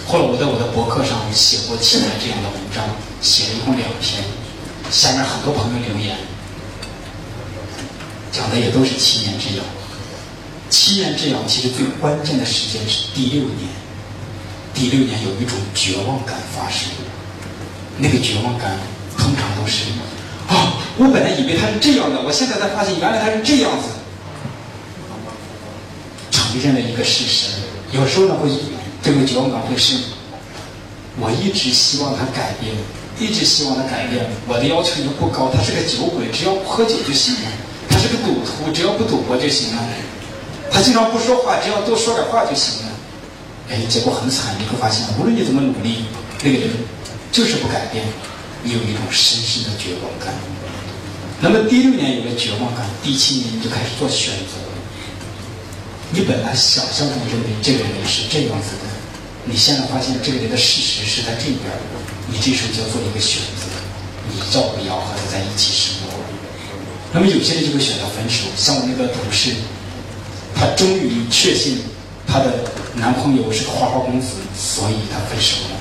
[0.07, 2.83] 后来我在我的博客上写过七年这样的文章，
[3.21, 4.23] 写了一共两篇，
[4.89, 6.17] 下面很多朋友留言，
[8.31, 9.65] 讲的也都是七年之痒。
[10.69, 13.67] 七年之痒其实最关键的时间是第六年，
[14.73, 16.89] 第六年有一种绝望感发生，
[17.97, 18.77] 那个绝望感
[19.17, 19.85] 通常都是
[20.47, 23.89] 啊，我本来以为他是这样的，我现在才发现原来他是这样子，
[26.29, 27.53] 承认了一个事实。
[27.91, 28.49] 有时候呢会
[29.01, 29.97] 这个绝望感会是，
[31.19, 32.75] 我一直希望他改变，
[33.19, 37.49] 一直希望他改变，我的要求又不高，他是个酒鬼，只要不喝酒就行了；
[37.89, 39.83] 他是个赌徒，只要不赌博就行了。
[40.71, 42.91] 他经常不说话，只要多说点话就行了。
[43.69, 46.05] 哎，结果很惨，你会发现，无论你怎么努力，
[46.43, 46.69] 那个人
[47.31, 48.05] 就是不改变。
[48.61, 50.33] 你有一种深深的绝望感。
[51.39, 54.59] 那么第六年有了绝望感，第七年你就开始做选择。
[56.11, 58.89] 你本来想象中认为这个人是这样子的，
[59.45, 61.71] 你现在发现这个人的事实是在这边，
[62.27, 63.71] 你这时候就要做一个选择：
[64.27, 66.08] 你要不要和他在一起生活？
[67.11, 69.53] 那么有些人就会选择分手，像我那个同事。
[70.55, 71.83] 她终于确信
[72.27, 75.75] 她的男朋友是个花花公子，所以她分手了。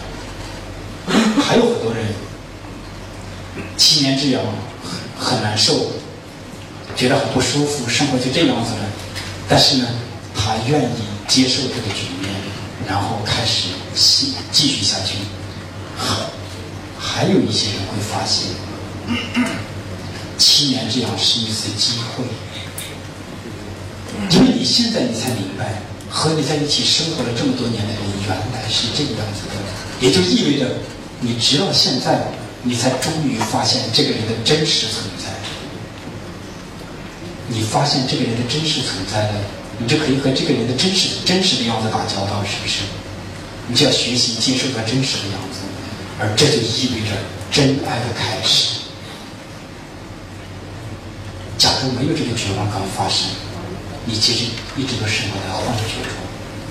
[1.43, 2.05] 还有很多人
[3.77, 4.43] 七年之痒
[5.19, 5.91] 很很难受，
[6.95, 8.81] 觉得很不舒服，生活就这样子了。
[9.49, 9.89] 但是呢，
[10.35, 12.31] 他愿意接受这个局面，
[12.87, 15.17] 然后开始继继续下去。
[16.99, 18.49] 还有一些人会发现，
[20.39, 22.25] 七年之痒是一次机会。
[24.31, 29.55] 因为你现在你才明白，和你在一起生活了这么多年的人原来是这个样子的，
[30.01, 30.67] 也就意味着，
[31.21, 35.29] 你直到现在，你才终于发现这个人的真实存在。
[37.49, 39.35] 你发现这个人的真实存在了，
[39.79, 42.81] 你就可以和这个人的真实真实的样子打交道，是不是？
[43.69, 45.61] 你就要学习接受他真实的样子，
[46.19, 47.15] 而这就意味着
[47.51, 48.78] 真爱的开始。
[51.69, 53.29] 假如没有这个绝望感发生。
[54.07, 56.17] 你其实一直都生活在幻觉中，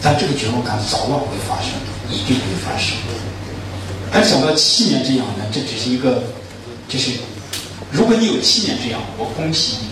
[0.01, 1.69] 但这个绝望感早晚会发生，
[2.10, 2.97] 一定会发生。
[4.12, 6.23] 但想到七年之痒呢，这只是一个，
[6.89, 7.12] 就是
[7.91, 9.88] 如果你有七年之痒，我恭喜你，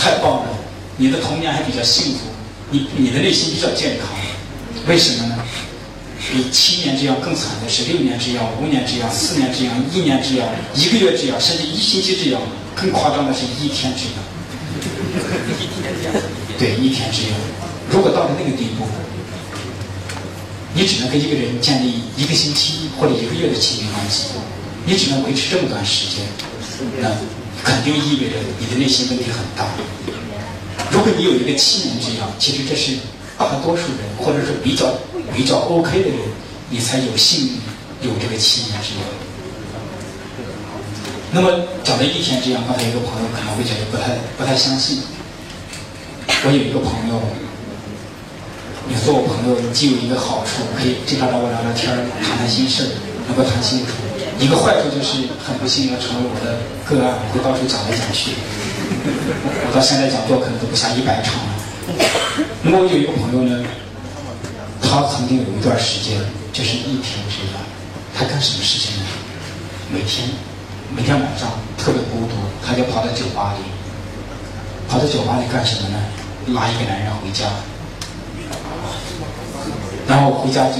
[0.00, 0.48] 太棒了，
[0.96, 2.20] 你的童年还比较幸福，
[2.70, 4.08] 你你的内心比较健康。
[4.88, 5.36] 为什么呢？
[6.32, 12.40] 比七年之痒更惨的是六年之痒、五年之痒、四年之痒、一年之痒、一个月之痒，甚至一星期之痒，
[12.74, 14.14] 更夸张的是一天之痒。
[16.58, 17.32] 对，一天之痒。
[17.90, 18.86] 如果到了那个地步，
[20.74, 24.28] 你只能跟一个人建立一个星期或者一个月的亲密关系，
[24.84, 26.26] 你只能维持这么短时间，
[27.00, 27.08] 那
[27.64, 29.66] 肯定意味着你的内心问题很大。
[30.90, 32.96] 如果你有一个七年之痒，其实这是
[33.38, 34.94] 大多数人或者是比较
[35.34, 36.18] 比较 OK 的人，
[36.70, 37.50] 你才有幸
[38.02, 39.04] 有这个七年之痒。
[41.36, 41.52] 那么
[41.84, 45.02] 讲到一天之痒，刚才一个朋友可能会觉得不太不太相信。
[46.26, 47.20] 我有一个朋友，
[48.88, 52.88] 你做我朋友你既有一个好处，可以经常找我聊聊天儿，谈谈心事儿，
[53.28, 53.92] 能够谈清楚；
[54.40, 56.56] 一个坏处就是很不幸要成为我的
[56.88, 58.32] 个案，会到处讲来讲去。
[59.68, 61.52] 我到现在讲座可能都不下一百场了。
[62.64, 63.60] 那么我有一个朋友呢，
[64.80, 66.16] 他曾经有一段时间
[66.56, 67.60] 就是一天之痒，
[68.16, 69.04] 他干什么事情呢？
[69.92, 70.32] 每天
[70.94, 73.64] 每天晚上特别孤独，他就跑到酒吧里，
[74.88, 75.98] 跑到酒吧里干什么呢？
[76.54, 77.46] 拉一个男人回家，
[80.06, 80.76] 然后回家就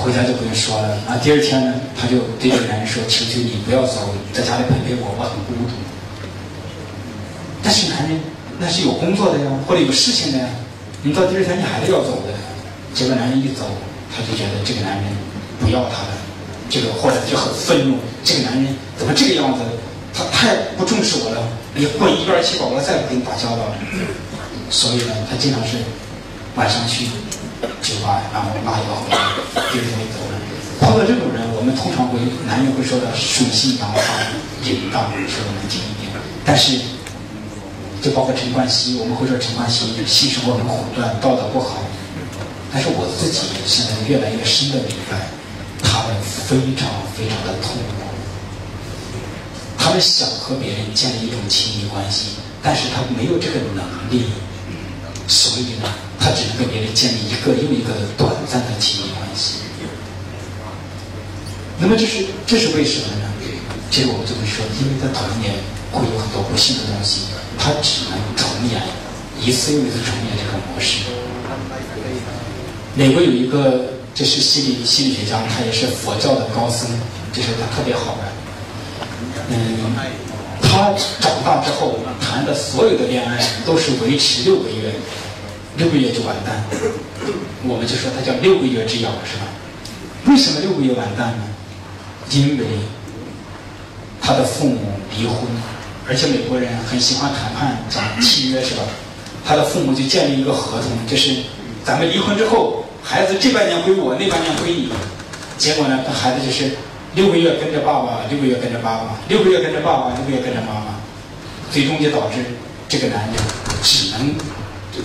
[0.00, 0.96] 回家就不用说了。
[1.06, 5.76] 啊，第二天呢，他就对这个男人说：“求求你不要走，在家里陪陪我，我很孤独。”
[7.62, 8.18] 但是男人
[8.58, 10.48] 那是有工作的呀，或者有事情的呀。
[11.02, 12.32] 你到第二天你还是要走的。
[12.94, 13.68] 结果男人一走，
[14.16, 15.04] 他就觉得这个男人
[15.60, 16.15] 不要他了，
[16.68, 17.98] 这个或者就很愤怒。
[18.24, 19.60] 这个男人怎么这个样子？
[20.12, 21.42] 他太不重视我了。
[21.74, 23.76] 你滚一边去吧，我再不跟你打交道了。
[24.70, 25.76] 所以呢，他经常是
[26.56, 27.04] 晚上去
[27.82, 29.16] 酒吧，然后拉一个回来，
[29.70, 30.34] 第二天就走了。
[30.80, 34.00] 碰到这种人，我们通常会男人会说的水性杨花，
[34.64, 36.08] 淫荡，说的难听一点。
[36.44, 36.80] 但是，
[38.00, 41.84] 就包括陈冠希，我们会说陈冠希性生活很混乱，道德不好。
[42.72, 45.28] 但是我自己现在越来越深的明白，
[45.82, 48.06] 他们非常非常的痛苦。
[49.78, 54.24] 他们想和别人建立一种亲密关系，但是他没有这个能力，
[55.28, 59.58] 所以呢，他只能跟别人建立一个又一个短暂的亲密关系。
[61.78, 63.28] 那么这是这是为什么呢？
[63.90, 65.54] 这个我们就会说，因为他童年
[65.92, 68.82] 会有很多不幸的东西，他只能重演
[69.40, 71.04] 一次又一次重演这个模式。
[72.94, 76.88] 美国有一个，这是心理心理学家，他也是佛教的高僧，
[77.34, 78.20] 这是他特别好玩。
[79.50, 79.94] 嗯，
[80.62, 84.94] 他长大之后谈的所有的恋爱都是维持六个月，
[85.76, 86.64] 六个月就完蛋。
[87.68, 89.44] 我们就说他叫六个月之痒，是吧？
[90.24, 91.44] 为什么六个月完蛋呢？
[92.30, 92.64] 因为
[94.22, 94.78] 他的父母
[95.14, 95.36] 离婚，
[96.08, 98.82] 而且美国人很喜欢谈判讲契约，是吧？
[99.44, 101.36] 他的父母就建立一个合同，就是
[101.84, 102.85] 咱们离婚之后。
[103.08, 104.90] 孩子这半年归我，那半年归你。
[105.56, 106.72] 结果呢，他孩子就是
[107.14, 110.98] 六个月跟着爸爸，六个月跟着妈妈，六个月跟着爸爸，六个月跟着妈妈，
[111.70, 112.42] 最终就导致
[112.88, 113.36] 这个男人
[113.80, 114.34] 只能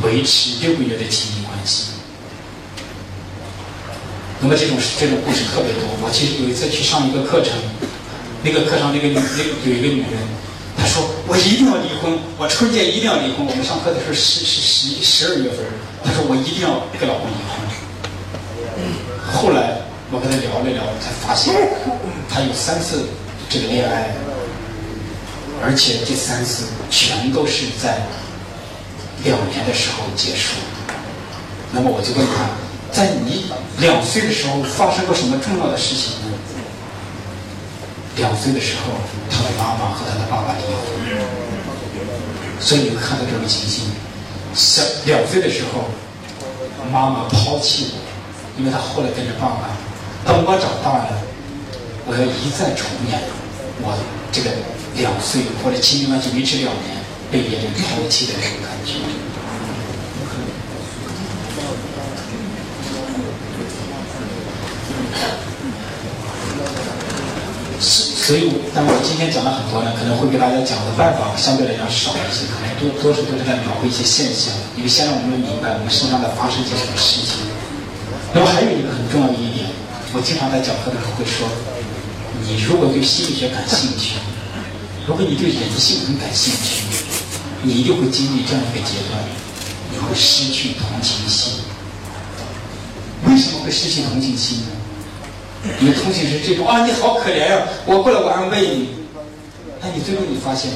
[0.02, 1.92] 维持六个月的亲密关系。
[4.42, 5.86] 那么这种这种故事特别多。
[6.02, 7.54] 我其实有一次去上一个课程，
[8.42, 10.18] 那个课上那个女那有一个女人，
[10.76, 13.46] 她说我一定要离婚，我春节一定要离婚。
[13.46, 15.60] 我们上课的时候十十十十二月份，
[16.04, 17.81] 她说我一定要跟老公离婚。
[19.34, 19.78] 后来
[20.12, 21.54] 我跟他聊了聊，才发现
[22.30, 23.08] 他有三次
[23.50, 24.14] 这个恋爱，
[25.64, 28.02] 而且这三次全都是在
[29.24, 30.54] 两年的时候结束。
[31.72, 32.52] 那么我就问他，
[32.92, 36.38] 在你两岁的时候发生过什么重要的事情呢？
[38.18, 38.92] 两岁的时候，
[39.32, 40.84] 他的妈妈和他的爸爸离婚，
[42.60, 43.86] 所以你会看到这种情形：
[44.54, 45.86] 小两岁的时候，
[46.92, 48.11] 妈妈抛弃我。
[48.58, 49.70] 因为他后来跟着爸爸，
[50.26, 51.18] 等我长大了，
[52.06, 53.20] 我要一再重演
[53.82, 53.98] 我
[54.32, 54.52] 这个
[54.96, 56.98] 两岁或者亲密关系维持两年
[57.32, 59.00] 被别人抛弃的这种感觉。
[67.80, 77.51] 所所以，但我今天讲了很多呢，可能会给大家讲的办法相对来讲少一些，可能多多数都是在描绘一些现象，因为先让我们明白我们身上在发生些什么事情。
[78.34, 79.68] 那么还有一个很重要的一点，
[80.14, 81.48] 我经常在讲课的时候会说：
[82.48, 84.16] 你如果对心理学感兴趣，
[85.06, 86.84] 如果你对人性很感兴趣，
[87.62, 89.20] 你一定会经历这样一个阶段，
[89.92, 91.60] 你会失去同情心。
[93.28, 95.70] 为什么会失去同情心呢？
[95.80, 98.90] 你的同情是这种啊，你好可怜呀，我过来我安慰你。
[99.82, 100.72] 但你最后你发现，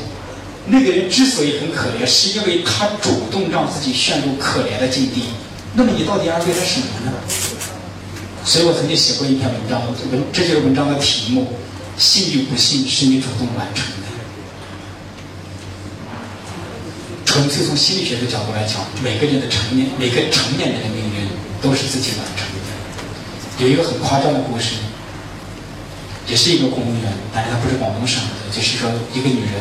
[0.67, 5.23] 那个人之所以很可怜，是因为他主动让自己陷入可怜的境地。
[5.77, 7.11] 那么你到底安慰他什么呢？
[8.45, 11.47] 所以我曾经写过一篇文章，这文这就是文章的题目：
[11.97, 14.05] 信与不信是你主动完成的。
[17.25, 21.27] 纯粹从心理学的角度来讲，每个人的成年，每个成年人的命运
[21.60, 23.65] 都是自己完成的。
[23.65, 24.75] 有一个很夸张的故事，
[26.29, 29.53] 也是一个公务员，但是他不是广东省的，就是说一个女人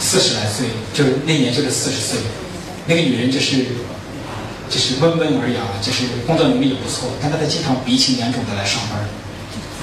[0.00, 2.18] 四十来岁，就是那年就是四十岁，
[2.86, 3.66] 那个女人就是。
[4.68, 8.98] 就是温文尔雅，就是工作能力也不错，但是她经常鼻青脸肿的来上班，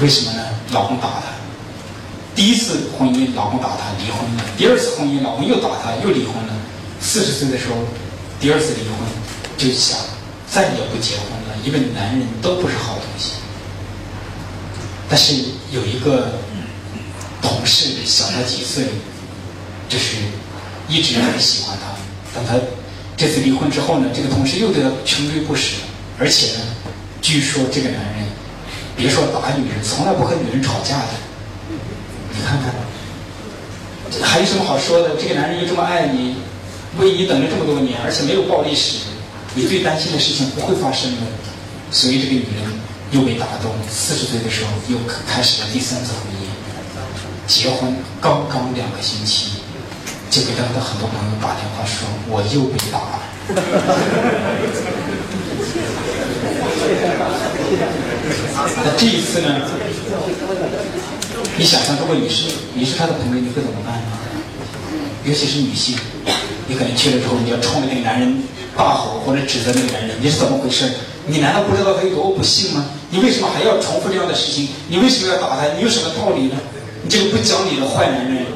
[0.02, 0.44] 为什么呢？
[0.72, 1.32] 老公打她，
[2.36, 6.54] 第一次婚姻老公打她离婚了，第二次婚姻老公又打她又离婚了，
[7.00, 7.76] 四十岁的时候
[8.40, 8.98] 第二次离婚，
[9.58, 9.98] 就想
[10.52, 13.34] 再也不结婚了，因为男人都不是好东西。
[15.10, 15.34] 但是
[15.72, 16.34] 有一个
[17.42, 18.86] 同事小她几岁，
[19.88, 20.18] 就是
[20.90, 21.96] 一直很喜欢她，
[22.36, 22.54] 但她。
[23.16, 25.76] 这次离婚之后呢，这个同事又对他穷追不舍，
[26.20, 26.60] 而且呢，
[27.22, 28.26] 据说这个男人，
[28.98, 31.10] 别说打女人，从来不和女人吵架的。
[32.34, 32.74] 你看看，
[34.22, 35.16] 还有什么好说的？
[35.16, 36.36] 这个男人又这么爱你，
[36.98, 38.98] 为你等了这么多年，而且没有暴力史，
[39.54, 41.18] 你最担心的事情不会发生的。
[41.92, 42.66] 所以这个女人
[43.12, 44.98] 又被打动，四十岁的时候又
[45.28, 46.48] 开始了第三次婚姻，
[47.48, 49.63] 结婚刚刚两个星期。
[50.34, 53.22] 就给他的很多朋友打电话说，我又被打了。
[58.84, 59.62] 那这一次呢？
[61.56, 64.10] 你想想，如果你是你是他的朋友，你会怎么办呢？
[65.24, 65.96] 尤其是女性，
[66.66, 68.42] 你可能去了之后，你要冲着那个男人
[68.76, 70.90] 大吼或者指责那个男人，你是怎么回事？
[71.28, 72.86] 你难道不知道他有多不幸吗？
[73.12, 74.70] 你为什么还要重复这样的事情？
[74.88, 75.68] 你为什么要打他？
[75.78, 76.58] 你有什么道理呢？
[77.04, 78.48] 你这个不讲理的坏男人！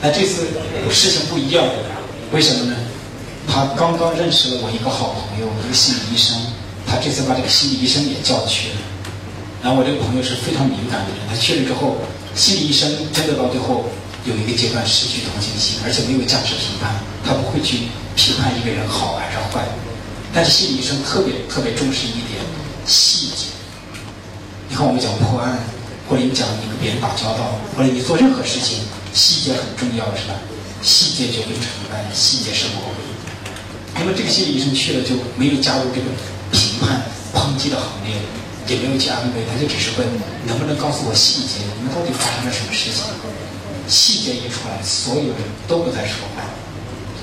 [0.00, 0.46] 但这次
[0.90, 1.64] 事情不一样，
[2.32, 2.76] 为什么呢？
[3.48, 6.36] 他刚刚认识了我一个好朋友，一个心理医生，
[6.86, 8.76] 他这次把这个心理医生也叫去了。
[9.62, 11.96] 然后我这个朋友是非常敏感的人，他去了之后，
[12.34, 13.90] 心理医生真的到最后
[14.24, 19.66] 有一个阶段失去同情心，而且没有价值评判，他不会去评判一个人好还是坏。
[20.32, 22.38] 但是心理医生特别特别重视一点
[22.86, 23.50] 细节。
[24.68, 25.58] 你看我们讲破案，
[26.06, 30.34] 或者你讲你跟别人打交道，或者你做任何事情，细节很重要，是吧？
[30.82, 33.04] 细节决定成败，细节是魔鬼。
[33.94, 36.06] 那么这个心理医生去了就没有加入这个
[36.52, 37.02] 评判
[37.34, 38.14] 抨击的行列，
[38.68, 40.06] 也没有去安慰，他就只是问
[40.46, 43.02] 能不能告诉我细节，你们到底发生了什么事情？
[43.88, 46.44] 细节一出来，所有人都不再说话。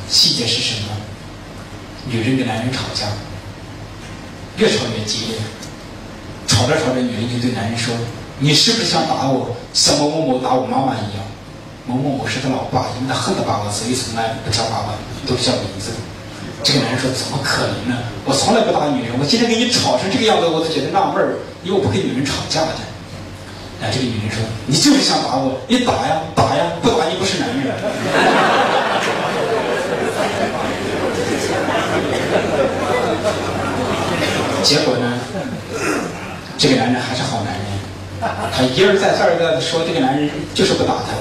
[0.10, 0.89] 细节是什么？
[2.10, 3.08] 女人跟男人吵架，
[4.58, 5.38] 越吵越激烈。
[6.48, 7.93] 吵着吵着，女人就对男人说
[8.39, 11.26] ：“你是不是想打我，像某某某打我妈妈一样？
[11.86, 14.93] 某某某是他老爸，因为他恨他爸爸，所以从来不叫爸爸，
[15.26, 15.91] 都叫名字。”
[16.63, 17.95] 这个男人说：“怎么可能呢？
[18.26, 22.74] 我从来不打女人，我今天跟你吵成这个样子，我都觉得纳闷儿，因为我不跟女人吵架的。”
[23.84, 27.67] 哎，这个女人说：“你就是想打我，你打呀，打呀，不打你不是男人。”
[34.63, 35.19] 结果呢，
[36.58, 37.65] 这个男人还是好男人，
[38.52, 41.13] 他一而再再而三的说这个男人就是不打他。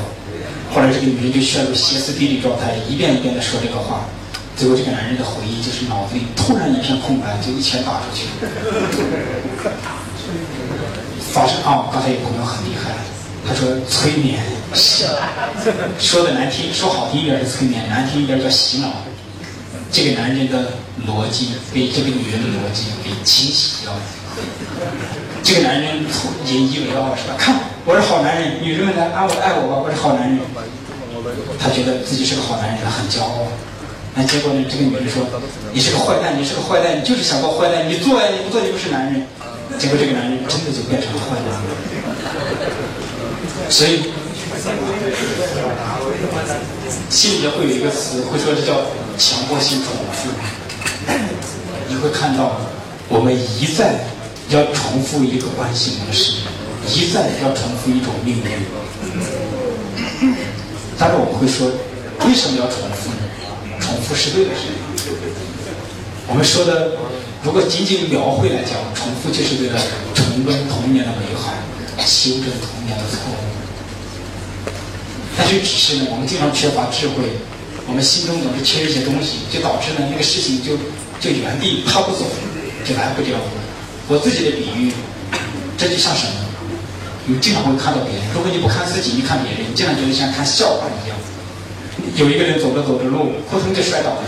[0.75, 4.01] 后来这个女人就陷入歇斯底里状态，一遍一遍的说这个话。
[4.57, 8.27] 最后这个男人的回忆就是脑子里突然一片空白，就一拳打出去。
[11.33, 12.91] 发生啊，刚才有朋友很厉害，
[13.47, 14.43] 他说催眠，
[15.99, 18.89] 说的难听，说好听一点是催眠，难听一点叫洗脑。
[19.93, 20.73] 这个男人的
[21.07, 24.01] 逻辑被这个女人的逻辑给清洗掉了。
[25.45, 26.05] 这个男人
[26.47, 27.35] 引以为傲是吧？
[27.39, 30.41] 看，我是好男人，女人们来爱我爱我吧，我是好男人。
[31.61, 33.45] 他觉得自己是个好男人，他很骄傲。
[34.15, 34.65] 那结果呢？
[34.71, 35.21] 这个女人说
[35.75, 39.27] ：“你是个坏蛋，你是个坏蛋，你就是想做坏蛋，你做呀，你不做你不是男人。”
[39.77, 41.69] 结果这个男人真的就变成了坏男人。
[43.69, 44.09] 所以。
[47.11, 48.81] 心理学会有一个词，会说这叫
[49.19, 50.31] 强迫性重复。
[51.89, 52.61] 你会看到，
[53.09, 54.07] 我们一再
[54.49, 56.41] 要重复一个关系模式，
[56.89, 58.51] 一再要重复一种命运。
[60.99, 61.67] 但是，我们会说，
[62.27, 63.23] 为什么要重复呢？
[63.81, 64.77] 重复是为了什么？
[66.29, 66.97] 我们说的，
[67.43, 69.81] 如果仅仅描绘来讲，重复就是为了
[70.15, 71.53] 重温童年的美好，
[71.99, 73.37] 修正童年的错误。
[75.37, 77.37] 但是只是呢，我们经常缺乏智慧，
[77.87, 80.79] 我们心中总是缺一些东西，就导致呢那个事情就
[81.21, 82.25] 就原地踏不走，
[82.87, 83.37] 就来不了。
[84.09, 84.93] 我自己的比喻，
[85.77, 86.33] 这就像什么？
[87.27, 91.17] 你经常会看到别人，如果你不看自己，你看别人，你经常觉得像看笑话一样。
[92.17, 94.23] 有一个人走着走着路，扑通就摔倒了，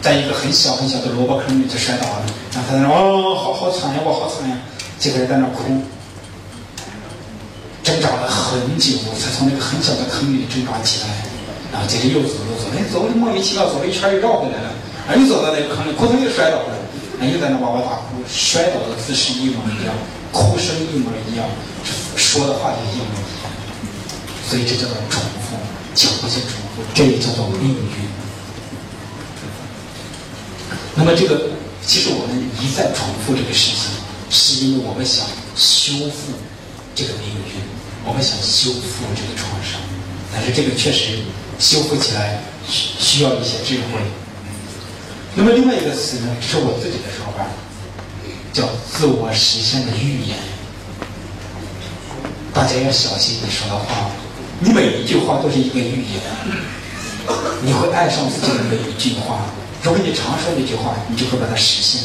[0.00, 4.56] 在一个很小很小的萝卜坑里就摔倒了，然后他在那哦，好好惨呀，我好惨呀，
[4.98, 5.82] 几个人在那哭。
[7.84, 11.22] 挣扎了很久，才从那个很小的坑里挣扎起来，
[11.70, 14.74] 然后接着又走又走，哎，走的莫名其妙，走了一圈又绕回来了，
[15.06, 16.74] 啊，又走到那个坑里，扑通又摔倒了，
[17.20, 19.94] 啊，又在那哇哇大哭，摔倒的姿势一模一样，
[20.36, 21.48] 哭声一模一样，
[22.14, 23.48] 说的话也一模一样，
[24.46, 25.56] 所以这叫做重复，
[25.94, 27.96] 强迫性重复，这也叫做命运。
[30.94, 31.48] 那么这个，
[31.84, 33.88] 其实我们一再重复这个事情，
[34.28, 35.24] 是因为我们想
[35.56, 36.36] 修复
[36.94, 37.64] 这个命运。
[38.06, 39.80] 我们想修复这个创伤，
[40.32, 41.18] 但是这个确实
[41.58, 43.98] 修复起来需需要一些智慧。
[45.34, 47.44] 那么另外一个词呢，是我自己的说法，
[48.56, 50.38] 叫自我实现的预言。
[52.54, 54.08] 大家要小心你说的话，
[54.60, 56.22] 你每一句话都是一个预言，
[57.60, 59.44] 你会爱上自己的每一句话。
[59.82, 62.00] 如果你常说那句话，你就会把它实现。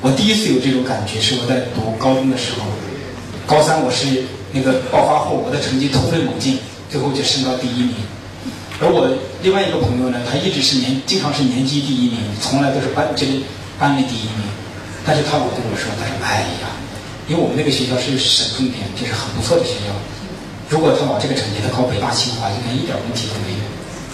[0.00, 2.64] 我第一次有这种感觉是我在读高中的时候，
[3.46, 4.24] 高三我是。
[4.50, 6.58] 那个爆发后，我的成绩突飞猛进，
[6.90, 7.96] 最后就升到第一名。
[8.80, 9.06] 而我
[9.42, 13.32] 另外一个朋友呢，他一直是年，经常是年级第一名，从来都是班这个
[13.78, 14.48] 班里第一名。
[15.08, 16.68] 但是他老对我说：“他说，哎呀，
[17.32, 19.96] 因为我们那个学校是省重点，就是很不错的学校。
[20.68, 23.64] 如果他往这个成绩，他考北大清华，应该一点问题都没有。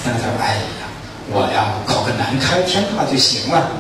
[0.07, 0.86] 但是他说：哎呀，
[1.34, 3.74] 我呀，考个南开天大就行了。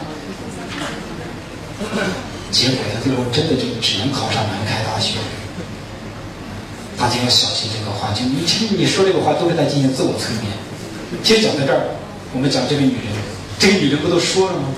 [2.50, 5.22] 结果他最后真的就只能考上南开大学。”
[6.98, 10.50] 大家要小心这个话，就你听你说这个话都是在进行自我催眠。
[11.22, 11.94] 其实讲到这儿，
[12.34, 13.14] 我们讲这个女人，
[13.62, 14.73] 这个女人不都说了吗？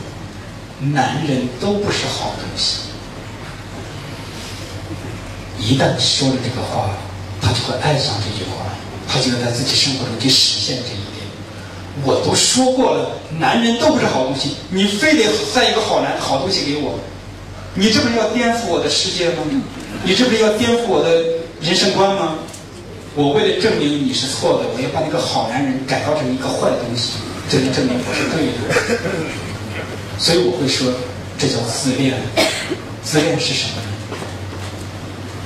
[0.81, 2.81] 男人都不是好东西。
[5.59, 6.91] 一旦说了这个话，
[7.41, 8.67] 他就会爱上这句话，
[9.09, 11.27] 他就要在自己生活中去实现这一点。
[12.05, 16.99] 我都说过了，男人都不是好东西，你非得塞一个好男好东西给我，
[17.75, 19.43] 你这不是要颠覆我的世界吗？
[20.05, 21.23] 你这不是要颠覆我的
[21.63, 22.35] 人生观吗？
[23.15, 27.13] 我为了证明你是错的，我要把那个好男人改造成一个坏东西，
[27.49, 29.46] 这就证明我是对的。
[30.19, 30.93] 所以我会说，
[31.39, 32.15] 这叫自恋。
[33.03, 33.89] 自恋是什么呢？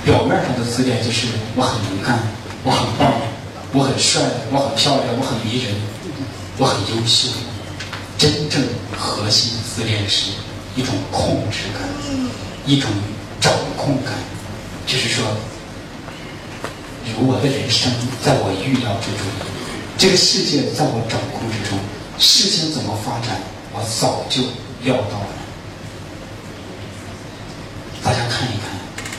[0.05, 2.19] 表面上的自恋就是我很能干，
[2.65, 3.13] 我很棒，
[3.73, 5.75] 我很帅，我很漂亮，我很迷人，
[6.57, 7.29] 我很优秀。
[8.17, 8.63] 真正
[8.97, 10.31] 核心自恋是
[10.77, 11.89] 一种控制感，
[12.65, 12.91] 一种
[13.41, 14.15] 掌控感，
[14.87, 15.25] 就是说，
[17.05, 17.91] 如我的人生
[18.23, 19.27] 在我预料之中，
[19.99, 21.79] 这个世界在我掌控之中，
[22.19, 23.41] 事情怎么发展，
[23.73, 24.43] 我早就
[24.83, 25.27] 料到了。
[28.03, 28.71] 大家看一看。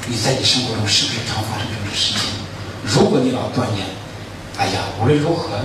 [0.08, 2.22] 你在你生活中是不是常发生这种事情？
[2.84, 3.86] 如果你老断言，
[4.58, 5.62] 哎呀，无论如何，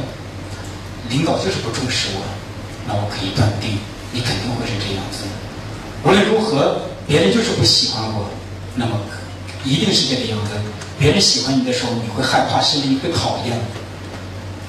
[1.08, 2.22] 领导就是不重视我，
[2.86, 3.78] 那我可以断定，
[4.12, 5.24] 你肯定会是这样子。
[6.04, 8.28] 无论如何，别人就是不喜欢我，
[8.76, 8.92] 那么
[9.64, 10.52] 一定是这个样子。
[10.98, 13.58] 别人喜欢你的时候，你会害怕，甚至你会讨厌。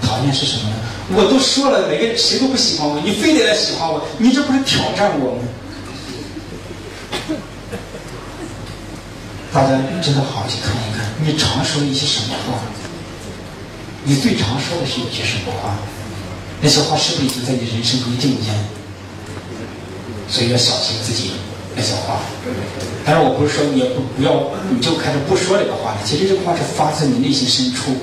[0.01, 0.75] 讨厌是什么呢？
[1.15, 5.43] 我都说了，每个人谁都不喜欢我，你非得来喜欢我，你这不是挑战我吗？
[9.53, 9.69] 大家
[10.01, 12.59] 真的好好去看一看，你常说一些什么话？
[14.03, 15.75] 你最常说的是一些什么话？
[16.61, 18.53] 那些话是不是已经在你人生中进间？
[20.29, 21.31] 所以要小心自己
[21.75, 22.19] 那些话。
[23.05, 25.97] 当然，我不是说你不不要，你就开始不说这个话了。
[26.05, 27.95] 其实这个话是发自你内心深处，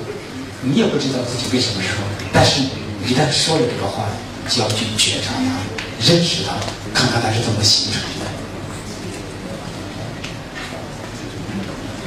[0.61, 1.89] 你也不知道自己为什么说。
[2.33, 2.61] 但是，
[3.05, 4.05] 一旦说了这个话，
[4.49, 6.53] 就要去觉察它，认识它，
[6.93, 8.25] 看看它是怎么形成的。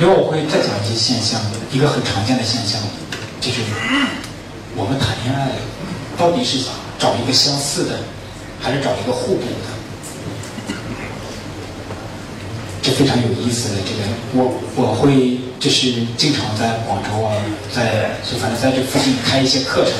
[0.00, 1.40] 因为我会再讲一些现象，
[1.72, 2.80] 一个很常见的现象，
[3.40, 3.60] 就是
[4.76, 5.50] 我们谈恋爱
[6.16, 6.58] 到底是
[6.98, 7.98] 找一个相似的，
[8.60, 10.74] 还是找一个互补的？
[12.80, 17.34] 这非常有意思的这个，我我会就是经常在广州啊，
[17.74, 19.92] 在就反正在这附近开一些课程，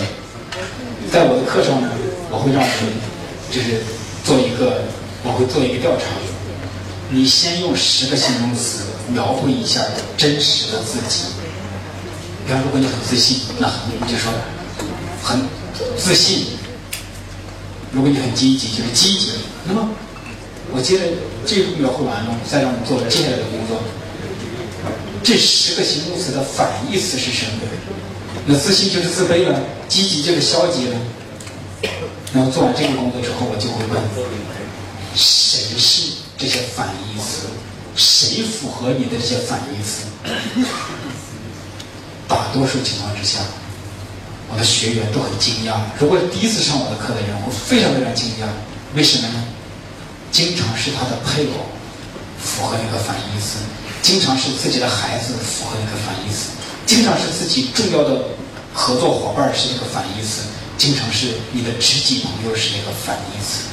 [1.13, 1.91] 在我的课上呢，
[2.31, 2.71] 我会让人
[3.51, 3.83] 就是
[4.25, 4.83] 做一个，
[5.25, 6.05] 我会做一个调查，
[7.11, 8.85] 你先用十个形容词。
[9.11, 9.81] 描绘一下
[10.19, 11.25] 真实的自己。
[12.47, 14.31] 比方，如果你很自信，那你就说
[15.23, 15.41] 很
[15.97, 16.59] 自信；
[17.91, 19.31] 如果你很积极，就是积极。
[19.65, 19.89] 那么，
[20.71, 21.05] 我接着
[21.47, 23.81] 这个描绘完了，再让你做接下来的工作。
[25.23, 27.61] 这十个形容词的反义词是什么？
[28.47, 30.97] 那自信就是自卑了，积极就是消极了。
[32.33, 34.03] 然后做完这个工作之后，我就会问：
[35.15, 37.49] 谁是这些反义词？
[37.95, 40.07] 谁符合你的这些反义词？
[42.29, 43.41] 大多数情况之下，
[44.51, 45.81] 我的学员都很惊讶。
[45.99, 48.47] 如果是第一次上我的课的人，我非常非常惊讶。
[48.95, 49.45] 为什么呢？
[50.31, 51.67] 经常是他的配偶
[52.39, 53.59] 符合那个反义词，
[54.03, 56.51] 经常是自己的孩子符合那个反义词，
[56.87, 58.23] 经常是自己重要的
[58.73, 60.43] 合作伙伴是那个反义词，
[60.79, 63.65] 经常是你的知己朋友是那个反义词。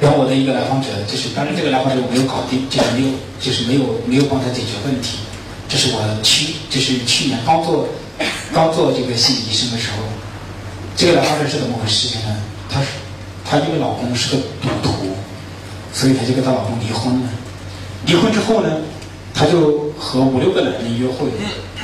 [0.00, 5.18] 然后我的一个来访者，就是当然这个来访者我没有搞定，就是没有，就是没有没有帮他解决问题。
[5.68, 7.86] 这是我去，就是去年刚做
[8.52, 9.98] 刚做这个心理医生的时候，
[10.96, 12.34] 这个来访者是怎么回事情呢？
[12.68, 12.86] 她是
[13.44, 15.14] 她因为老公是个赌徒，
[15.92, 17.28] 所以她就跟她老公离婚了。
[18.06, 18.68] 离婚之后呢，
[19.34, 21.28] 她就和五六个男人约会，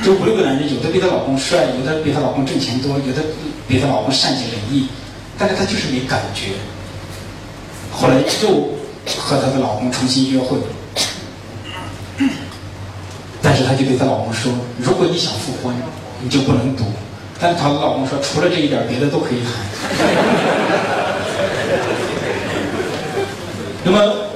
[0.03, 3.23] 这五六个男人有的比她老公帅，有的比她老公挣钱多，有的
[3.67, 4.87] 比她老公善解人意，
[5.37, 6.53] 但是她就是没感觉。
[7.91, 8.49] 后来又
[9.17, 10.57] 和她的老公重新约会，
[13.41, 15.75] 但是她就对她老公说：“如果你想复婚，
[16.21, 16.83] 你就不能赌。”
[17.39, 19.51] 但是她的老公说：“除了这一点，别的都可以谈。
[23.85, 24.26] ”那么，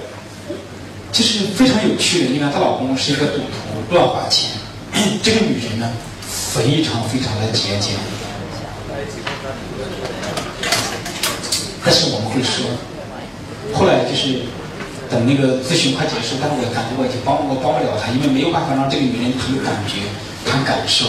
[1.12, 2.30] 就是非常有趣的。
[2.32, 4.50] 你看，她老公是一个赌徒，乱花钱。
[5.22, 5.90] 这个女人呢，
[6.28, 7.96] 非常非常的节俭。
[11.84, 12.66] 但是我们会说。
[13.74, 14.44] 后来就是
[15.10, 20.04] 等那个咨询快结束，但是我感觉我已经帮我帮不了她，因为没有办法让这个女人谈感觉、
[20.44, 21.08] 谈感受。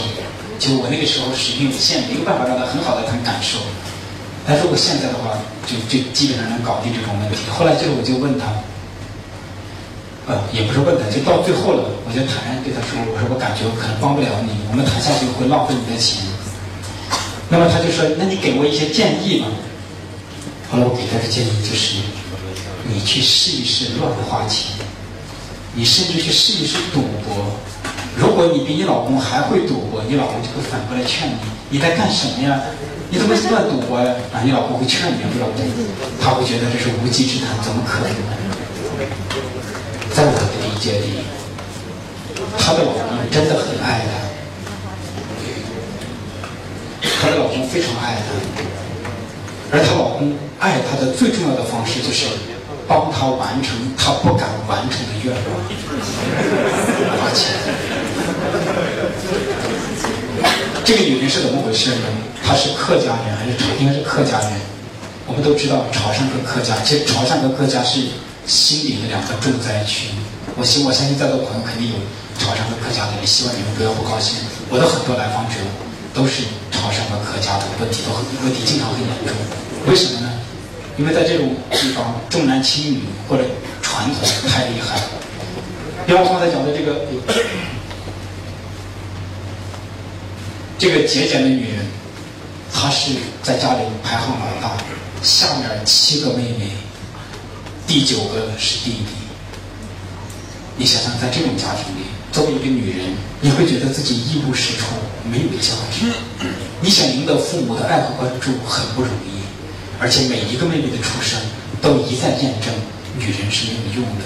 [0.63, 3.59] 就我那个时候水平有限，没有办法让她很好的谈感受。
[4.47, 5.35] 但如果现在的话，
[5.67, 7.51] 就就基本上能搞定这种问题。
[7.51, 8.47] 后来就是我就问她，
[10.27, 16.23] 呃，也不是问他，就到最后了，我就坦然对他说：“我说我感觉我可能帮不了你，我们谈下去会浪费你的钱。”
[17.51, 19.51] 那么他就说：“那你给我一些建议吧。”
[20.71, 21.99] 后来我给他的建议就是，
[22.87, 24.79] 你去试一试乱花钱，
[25.75, 27.59] 你甚至去试一试赌博。
[28.17, 31.35] 如果你比你老公还会赌博，你老公就会反过来劝你：
[31.69, 32.63] 你在干什么呀？
[33.11, 34.15] 你怎么乱赌博呀？
[34.33, 35.59] 啊，你老公会劝你，你老公
[36.23, 38.15] 他会觉得这是无稽之谈，怎么可能？
[40.15, 41.25] 在我的理解里，
[42.59, 43.01] 她的老公
[43.31, 44.13] 真的很爱她，
[47.21, 48.25] 她的老公非常爱她，
[49.73, 52.27] 而她老公爱她的最重要的方式就是
[52.87, 55.41] 帮她完成她不敢完成的愿望，
[57.19, 57.57] 花钱。
[60.85, 62.07] 这个女人是怎么回事呢？
[62.45, 63.67] 她是客家人还是潮？
[63.81, 64.51] 应该是客家人。
[65.27, 68.01] 我们都知道潮汕和客家，其实潮汕和客家是
[68.47, 70.09] 心里的两个重灾区。
[70.57, 71.97] 我希我相信在座朋友肯定有
[72.39, 74.39] 潮汕和客家的人，希望你们不要不高兴。
[74.69, 75.55] 我的很多来访者
[76.13, 79.35] 都是潮汕和客家的问题都很问题经常很严重。
[79.87, 80.31] 为什么呢？
[80.99, 83.45] 因为在这种地方重男轻女或者
[83.81, 85.01] 传统太厉害。
[86.07, 87.07] 比方刚才讲的这个。
[90.79, 91.87] 这个节俭的女人，
[92.75, 94.77] 她是在家里排行老大，
[95.23, 96.73] 下面七个妹妹，
[97.93, 99.13] 第九个是弟弟。
[100.79, 104.95] 你想想，在这种家庭里，作为一个女人，你会觉得自己一无是处，
[105.31, 106.11] 没有价值。
[106.81, 109.45] 你想赢得父母的爱和关注很不容易，
[110.01, 111.39] 而且每一个妹妹的出生
[111.83, 112.73] 都一再验证，
[113.19, 114.25] 女人是没有用的，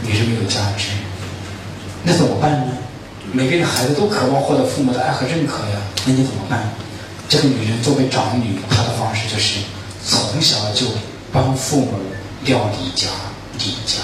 [0.00, 0.96] 女人没有价值。
[2.04, 2.72] 那怎么办呢？
[3.32, 6.72] 每个人孩子都渴望获得父母的爱和认可呀，那你怎么办？
[7.28, 9.58] 这个女人作为长女，她的方式就是
[10.02, 10.86] 从小就
[11.30, 11.92] 帮父母
[12.44, 13.08] 料理家、
[13.58, 14.00] 理家，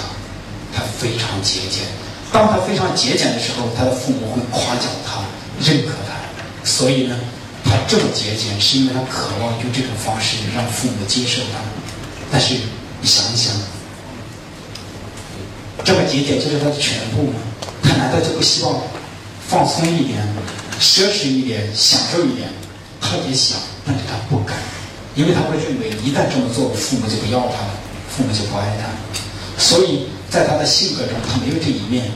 [0.73, 1.83] 他非常节俭。
[2.31, 5.21] 当他非常节俭的时候，他的父母会夸奖他、
[5.59, 6.15] 认可他。
[6.63, 7.15] 所以呢，
[7.63, 11.59] 他这么节俭，是因为他渴望用这种方式让父母接受他。
[12.31, 12.55] 但是
[13.01, 13.53] 你想一想，
[15.83, 17.39] 这么节俭就是他的全部吗？
[17.83, 18.75] 他难道就不希望？
[19.49, 20.25] 放松一点，
[20.79, 22.47] 奢侈一点，享受一点，
[23.01, 24.55] 他也想，但是他不敢，
[25.13, 27.73] 因为他会认为一旦这么做，父母就不要他了，
[28.21, 28.85] 父母就不爱他，
[29.57, 32.11] 所以在他的性格中，他没有这一面，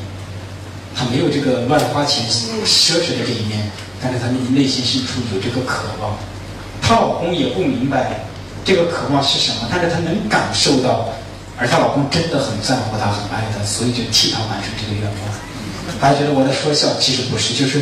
[0.96, 6.16] 他没有这个乱花钱、奢侈的这一面，但是他内心深处有这个渴望，
[6.82, 8.26] 她老公也不明白
[8.64, 11.10] 这个渴望是什么，但是他能感受到，
[11.58, 16.00] 而她老公真的很在乎她，很爱她，所以就替她完成这个愿望。
[16.00, 17.82] 大家觉得我在说笑，其实不是，就是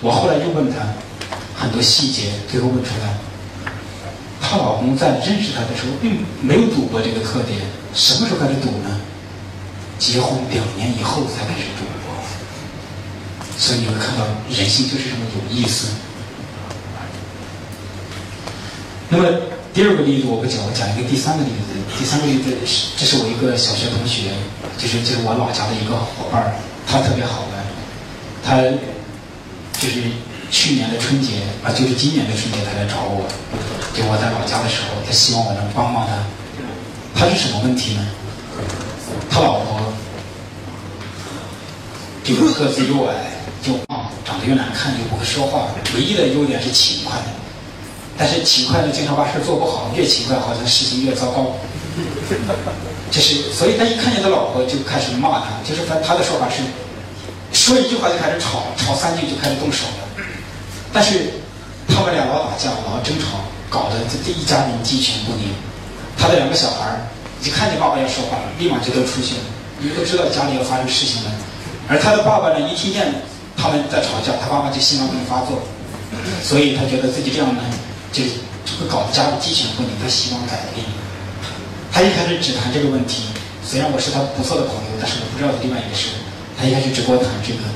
[0.00, 0.78] 我后来又问她
[1.58, 3.18] 很多细节，最后问出来，
[4.54, 7.58] 她老公在认识她的时候并没有赌博这个特点，
[7.92, 9.00] 什么时候开始赌呢？
[9.98, 12.14] 结婚两年以后才开始赌博。
[13.58, 15.88] 所以你会看到人性就是这么有意思。
[19.08, 19.28] 那么
[19.72, 21.74] 第二个例子我不讲，我讲一个第三个例子。
[21.98, 24.30] 第三个例子是，这是我一个小学同学，
[24.78, 26.54] 就是就是我老家的一个伙伴。
[26.86, 27.64] 他特别好玩，
[28.44, 28.62] 他
[29.80, 30.00] 就是
[30.54, 33.26] 去年的春节啊，就是今年的春节，他来找我，
[33.92, 36.14] 就我在老家的时候，他希望我能帮帮他。
[37.12, 38.06] 他是什么问题呢？
[39.28, 39.82] 他老婆
[42.22, 43.34] 就个个子又矮
[43.66, 47.18] 又胖，长得又难看又不会说话，唯一的优点是勤快，
[48.16, 51.50] 但是勤快呢，经常把事做不好，越勤快好像事情越糟糕。
[53.10, 56.62] 就是，所以他一看见他老婆就开始骂他，就是他他的说法是，
[57.52, 60.03] 说一句话就开始吵，吵三句就开始动手了。
[60.94, 61.42] 但是
[61.90, 65.50] 他们俩老打架，老争吵，搞得这这一家人鸡犬不宁。
[66.16, 67.02] 他的两个小孩儿
[67.42, 69.42] 一看见爸爸要说话了，立马就都出去了，
[69.82, 71.30] 因为都知道家里要发生事情了。
[71.88, 73.12] 而他的爸爸呢，一听见
[73.58, 75.58] 他们在吵架，他爸爸就心脏病发作，
[76.40, 77.60] 所以他觉得自己这样呢，
[78.12, 78.22] 就
[78.78, 80.86] 会搞得家里鸡犬不宁，他希望改变。
[81.90, 83.34] 他一开始只谈这个问题，
[83.66, 86.14] 虽然我是他不错的朋友，但是我不知道另外一个事。
[86.56, 87.66] 他一开始只跟我谈这个，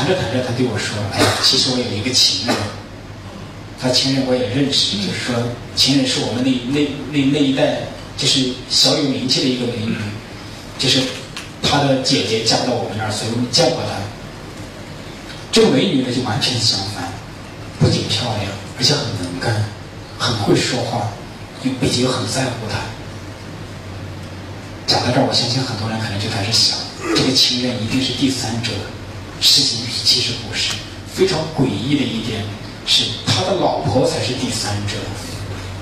[0.00, 2.56] 谈着谈着，他对我说：“哎呀，其实我有一个情人，
[3.78, 5.34] 他情人我也认识，就是说
[5.76, 6.80] 情人是我们那那
[7.12, 7.82] 那那一代
[8.16, 9.94] 就是小有名气的一个美女，
[10.78, 11.02] 就是
[11.62, 14.00] 她的姐姐嫁到我们那儿，所以我们见过她。
[15.52, 17.12] 这个美女呢就完全相反，
[17.78, 19.68] 不仅漂亮，而且很能干，
[20.16, 21.12] 很会说话，
[21.62, 22.80] 又并且又很在乎他。”
[24.88, 26.78] 讲到这儿，我相信很多人可能就开始想，
[27.14, 28.72] 这个情人一定是第三者。
[29.40, 30.74] 事情其实不是，
[31.12, 32.44] 非常诡异的一点
[32.86, 34.96] 是，他的老婆才是第三者。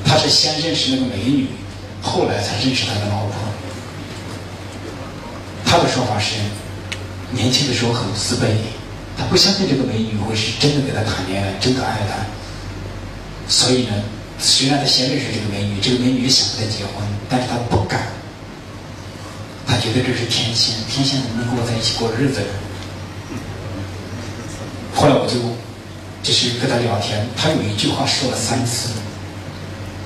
[0.04, 1.48] 他是先认识那个美女，
[2.00, 3.34] 后来才认识他的老婆。
[5.64, 6.36] 他的说法是，
[7.32, 8.56] 年轻的时候很自卑，
[9.18, 12.24] 他不相信这个美女会是真的跟他谈恋爱，真的爱他。
[13.48, 13.92] 所以呢，
[14.38, 18.06] 虽然他先认识这个美女，这个美女想跟他结婚，但是他不敢。
[19.66, 22.46] 他觉得这是天仙，天仙怎么能跟我在一起过日子呢？
[24.98, 25.38] 后来我就
[26.26, 28.90] 就是跟他聊天，他有一句话说了三次。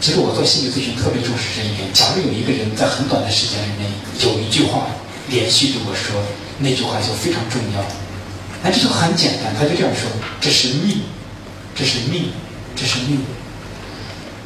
[0.03, 1.89] 其实我做心理咨询特别重视这一点。
[1.95, 3.89] 假如有一个人在很短的时间内
[4.21, 4.85] 有一句话
[5.31, 6.21] 连续对我说，
[6.59, 7.81] 那句话就非常重要。
[8.63, 10.05] 那这就很简单，他就这样说
[10.43, 11.01] ：“这是命，
[11.75, 12.29] 这是命，
[12.77, 13.25] 这是命。”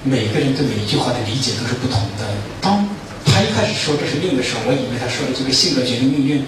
[0.07, 2.23] 每个人对每一句话的理解都是不同的。
[2.61, 2.87] 当
[3.27, 6.47] 他一开始说这是命的时候，我以为他说的这个性格决定命运，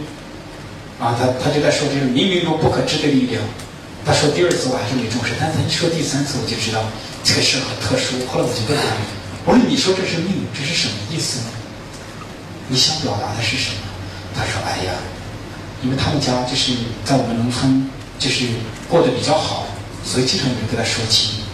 [1.01, 3.43] 啊，他他就在说这是冥冥中不可知的力量。
[4.09, 6.81] 他说第二次我还是没重视，但他一说第三次我就知道
[7.23, 8.17] 这个事很特殊。
[8.25, 8.97] 后来我就问他，
[9.45, 11.45] 我说你说这是命，这是什么意思呢？
[12.69, 13.77] 你想表达的是什么？
[14.35, 14.97] 他说，哎呀，
[15.83, 16.73] 因为他们家就是
[17.05, 17.87] 在我们农村，
[18.19, 18.47] 就是
[18.89, 19.67] 过得比较好，
[20.03, 21.45] 所以经常有人跟他说亲。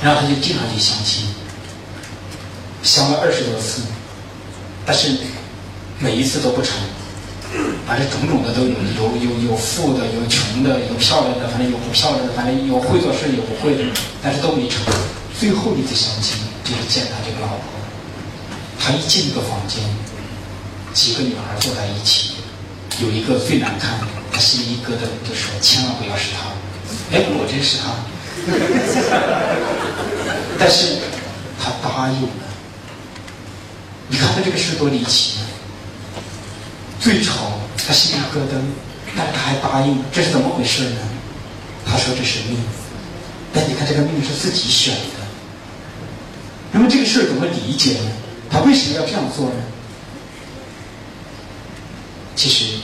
[0.00, 1.26] 然后他就经常去相亲，
[2.84, 3.82] 相了二十多次，
[4.86, 5.10] 但是
[5.98, 6.74] 每一次都不成，
[7.86, 13.84] 反正种种的都有，有有有富的，有穷的，有漂亮的，反正有不漂亮的，反正有会做事有不会的，
[14.22, 14.80] 但是都没成。
[15.38, 17.64] 最后一次相亲就是见他这个老婆，
[18.80, 19.84] 他一进这个房间，
[20.92, 22.32] 几个女孩坐在一起，
[23.00, 26.38] 有一个最难看的，他心里一咯噔，就说千万不要是他。
[27.12, 27.94] 哎，果真是他。
[30.58, 30.96] 但是
[31.62, 32.28] 他答应了。
[34.08, 35.38] 你看他这个事多离奇！
[37.06, 37.34] 最丑，
[37.86, 38.58] 他心里咯噔，
[39.16, 40.98] 但是他还答应，这是怎么回事呢？
[41.86, 42.58] 他说这是命，
[43.54, 45.22] 但你看这个命是自己选的。
[46.72, 48.10] 那么这个事儿怎么理解呢？
[48.50, 49.54] 他为什么要这样做呢？
[52.34, 52.80] 其实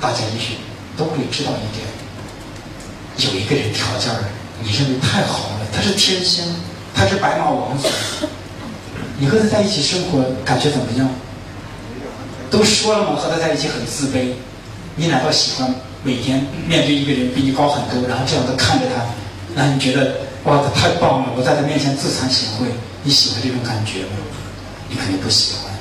[0.00, 0.54] 大家也许
[0.96, 4.24] 都会知道一点：有一个人条件儿。
[4.64, 6.44] 你认为太好了，他是天仙，
[6.92, 7.86] 他是白马王子，
[9.16, 11.08] 你和他在一起生活感觉怎么样？
[12.56, 14.32] 都说了嘛，和他在一起很自卑，
[14.96, 19.02] 你难道喜欢每天面对一个人比你高很多，然后这样的看着他，
[19.54, 22.66] 那你觉得哇，他太棒了，我在他面前自惭形秽，
[23.02, 24.16] 你喜欢这种感觉吗？
[24.88, 25.72] 你肯定不喜欢，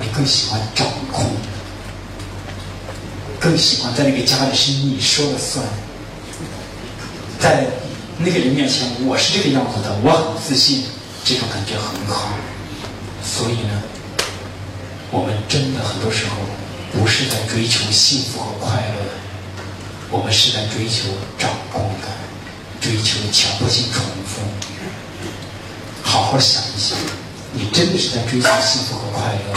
[0.00, 1.26] 你更喜欢掌控，
[3.40, 5.64] 更喜欢在那个家里是你说了算，
[7.38, 7.66] 在。
[8.18, 10.84] 那个人面前，我是这个样子的，我很自信，
[11.22, 12.30] 这种感觉很好。
[13.22, 13.82] 所以呢，
[15.10, 16.36] 我们真的很多时候
[16.92, 18.96] 不是在追求幸福和快乐，
[20.10, 22.10] 我们是在追求掌控感，
[22.80, 24.42] 追求强迫性重复。
[26.02, 26.98] 好好想一想，
[27.52, 29.54] 你真的是在追求幸福和快乐？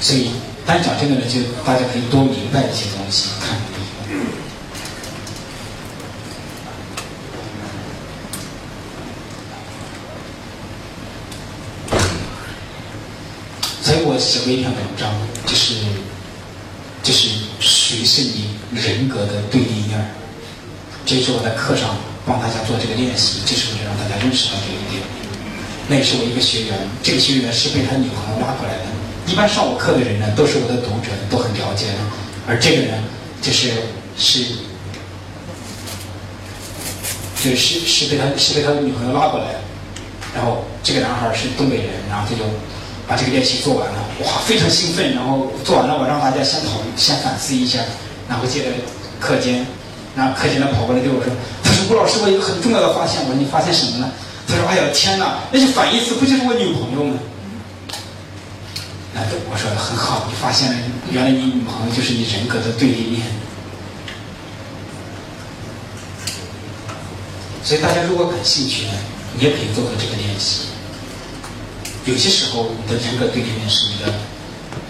[0.00, 0.32] 所以，
[0.66, 3.56] 单讲这个呢，就大家可以多明白一些东西，看。
[13.84, 15.12] 所以我写过一篇文章，
[15.46, 15.74] 就是
[17.02, 17.28] 就是
[17.60, 20.10] 谁是你人格的对立面
[21.04, 25.02] 这是我在课上帮大家做这个练习，就是为了让大家认识到这一点。
[25.86, 28.84] 那也是我一个学员，这个学员是被他女朋友拉过来的。
[29.26, 31.98] 一般上我课的人呢，都是我的读者，都很了解的。
[32.48, 33.04] 而这个人
[33.42, 33.70] 就是
[34.16, 34.46] 是
[37.44, 39.56] 就是是被他是被他的女朋友拉过来。
[40.34, 42.44] 然后这个男孩是东北人，然后他就。
[43.12, 45.12] 把这个练习做完了，哇，非常兴奋。
[45.12, 47.78] 然后做完了，我让大家先讨、先反思一下，
[48.26, 48.70] 然后接着
[49.20, 49.66] 课间，
[50.16, 51.30] 然后课间他跑过来对我说
[51.62, 54.10] ：“他说吴老师，我有一个很重要的发现。”我说：“你发现什么呢？”
[54.48, 57.18] 他说：“哎呀，天哪，那些反义词不就是我女朋友吗？”
[59.12, 60.78] 那我说很好，你发现了，
[61.10, 63.20] 原来你女朋友就是你人格的对立面。
[67.62, 68.92] 所以大家如果感兴趣呢，
[69.36, 70.71] 你也可以做做这个练习。
[72.04, 74.12] 有些时候，你的人格对立面是你的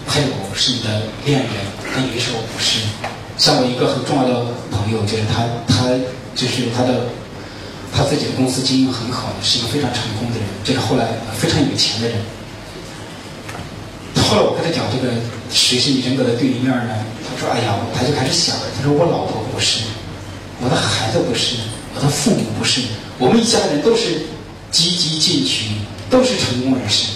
[0.07, 1.49] 配偶，是你的恋人，
[1.93, 2.79] 但有些时候不是。
[3.37, 5.89] 像我一个很重要的朋友，就是他，他
[6.33, 7.05] 就是他的，
[7.93, 11.07] 他自己的公司经营很好，是一个非常成功的人，就是后来
[11.37, 12.17] 非常有钱的人。
[14.17, 15.13] 后来我跟他讲这个
[15.51, 16.95] 谁是你人格的对立面呢？
[17.29, 19.81] 他说：“哎呀，他就开始想了，他说我老婆不是，
[20.59, 21.57] 我的孩子不是，
[21.93, 22.81] 我的父母不是，
[23.19, 24.25] 我们一家人都是
[24.71, 25.77] 积极进取。”
[26.13, 27.07] 都是成功人士。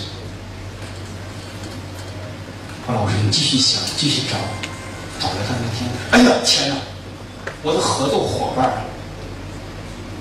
[2.87, 4.35] 后来我说你继续想，继续找，
[5.21, 6.75] 找了他那天，哎呀天哪！
[7.61, 8.71] 我的合作伙伴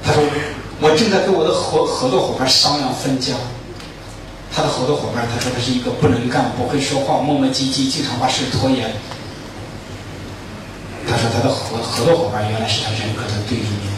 [0.04, 0.22] 他说
[0.78, 3.32] 我正在跟我的合合作伙伴商量分家。
[4.54, 8.92] 他的合作伙伴他说他是一个不能干、不会说话、磨磨唧唧、经常把事拖延。
[11.08, 13.95] 他说他的合合作伙伴原来是他人格的对立面。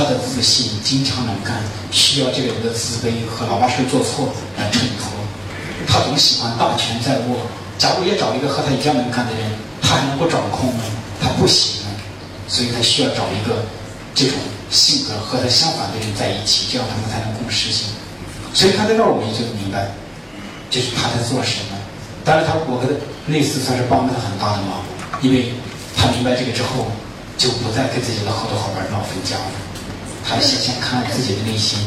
[0.00, 5.12] 他的自信、经常能干，需要这个人的自卑和老八事做错来衬托。
[5.86, 7.36] 他总喜欢大权在握。
[7.76, 10.84] 假如也找一个和他一样能干的人，他还能不掌控吗？
[11.20, 11.84] 他不行。
[12.48, 13.60] 所以他需要找一个
[14.14, 14.38] 这种
[14.70, 17.88] 性格和他相反的人在一起，这样他们才能共事情。
[18.54, 19.92] 所以他在这儿我们就明白，
[20.70, 21.76] 就是他在做什么。
[22.24, 22.96] 当然，他我跟他
[23.26, 24.80] 那次算是帮了他很大的忙，
[25.20, 25.52] 因为
[25.94, 26.88] 他明白这个之后，
[27.36, 29.52] 就不再跟自己的合作伙伴闹分家了。
[30.24, 31.78] 他先先看自己的内心，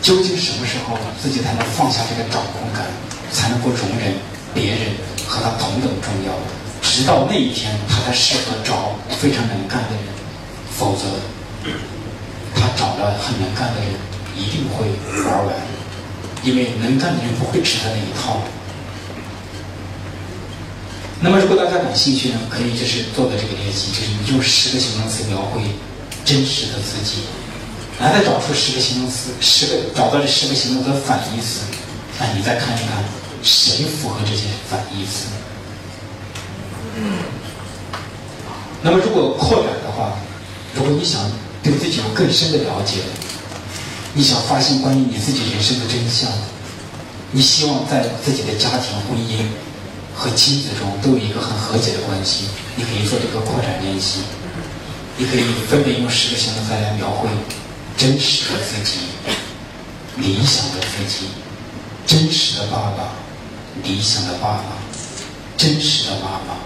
[0.00, 2.86] 究竟什么时候自己才能放下这个掌控感，
[3.32, 4.14] 才能够容忍
[4.54, 4.92] 别人
[5.26, 6.32] 和他同等重要。
[6.82, 10.04] 直到那一天，他才适合找非常能干的人，
[10.76, 11.04] 否则
[12.54, 13.90] 他找了很能干的人，
[14.36, 14.86] 一定会
[15.24, 15.54] 玩完，
[16.42, 18.40] 因为能干的人不会吃他那一套。
[21.20, 25.60] 那么，如果大家感兴趣呢，可以就是做的这个练习，就是你用十个形容词描绘
[26.30, 27.22] 真实的自己，
[27.98, 31.62] 然后再找出十个形容词，十个找到这十个形容词的反义词，
[32.20, 33.02] 那你再看一看
[33.42, 35.26] 谁符合这些反义词。
[38.80, 40.12] 那么，如果扩展的话，
[40.72, 41.28] 如果你想
[41.64, 43.00] 对自己有更深的了解，
[44.14, 46.30] 你想发现关于你自己人生的真相，
[47.32, 49.42] 你希望在自己的家庭、婚姻。
[50.12, 52.44] 和亲子中都有一个很和谐的关系，
[52.76, 54.18] 你可以做这个扩展练习，
[55.20, 57.28] 你可以分别用十个形容词来描绘
[57.94, 59.00] 真实的自己、
[60.16, 61.26] 理想的自己、
[62.06, 63.12] 真实的爸爸、
[63.84, 64.64] 理想的爸爸、
[65.58, 66.56] 真实的妈妈、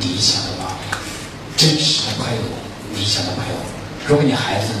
[0.00, 0.96] 理想的妈妈、
[1.58, 3.58] 真实的配偶、理想的配偶。
[4.08, 4.72] 如果你孩子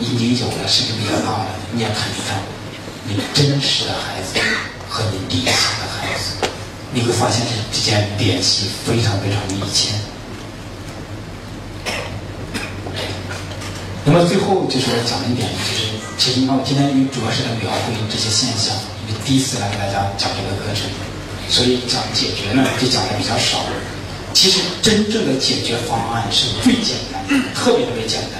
[0.00, 2.42] 已经有了，甚至比较大了，你也看一看
[3.06, 4.40] 你真实的孩子
[4.88, 6.48] 和你理想的孩子。
[6.92, 9.92] 你会发现这之间联系非常非常密切。
[14.06, 18.70] 那么最后就是我讲一点，就是其实你看我今天因为主要是来描绘这些现象，
[19.02, 20.86] 因为第一次来给大家讲这个课程，
[21.50, 23.66] 所以讲解决呢就讲的比较少。
[24.32, 27.18] 其实真正的解决方案是最简单，
[27.50, 28.38] 特别特别简单。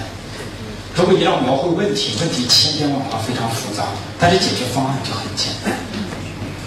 [0.94, 3.90] 如果你让我描绘问题，问题千变万化，非常复杂，
[4.20, 5.74] 但是解决方案就很简单。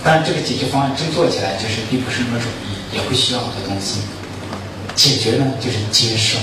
[0.04, 4.04] 但这个解决方案真做起来，就是并不是那么容易，也会需要很多东西。
[4.93, 6.36] 解决呢，就是接受，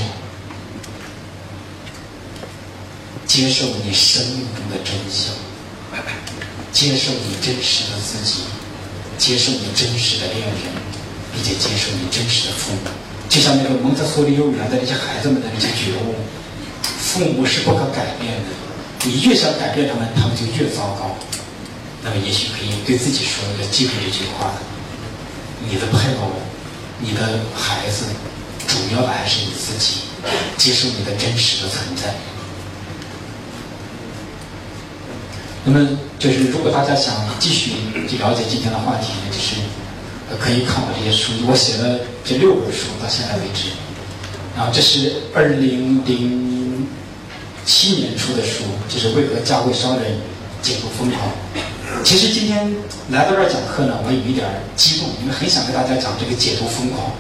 [3.27, 5.35] 接受你生命中的真相，
[6.73, 8.43] 接受你真实的自己，
[9.19, 10.55] 接受你真实的恋人，
[11.35, 12.91] 并且接受你真实的父母。
[13.29, 16.15] 就像那个蒙特梭利幼儿园的那些孩子们的那些觉悟，
[16.83, 18.49] 父母是不可改变的，
[19.05, 21.17] 你越想改变他们，他们就越糟糕。
[22.05, 24.55] 那么，也许可以对自己说：“一个记住这句话，
[25.69, 26.31] 你的配偶、
[27.01, 28.05] 你的孩子，
[28.69, 30.03] 主要的还是你自己，
[30.57, 32.15] 接受你的真实的存在。”
[35.69, 37.73] 那么，就是如果大家想继续
[38.09, 39.57] 去了解今天的话题呢，就是
[40.39, 41.33] 可以看我这些书。
[41.49, 43.75] 我写了这六本书，到现在为止。
[44.57, 46.87] 然后，这是二零零
[47.65, 50.15] 七年出的书，就是为何家会商人，
[50.63, 51.29] 解读疯狂。
[52.05, 52.73] 其实今天
[53.11, 54.47] 来到这儿讲课呢，我有一点
[54.77, 57.11] 激动，因为很想跟大家讲这个解读疯狂。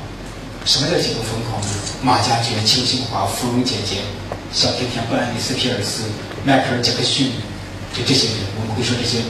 [0.64, 1.68] 什么叫解读疯狂呢？
[2.00, 4.06] 马加爵、邱新华、芙蓉姐姐、
[4.52, 6.04] 小甜甜、布兰妮斯·皮尔斯、
[6.44, 7.32] 迈克尔·杰克逊，
[7.94, 9.20] 就这些人，我们会说这些，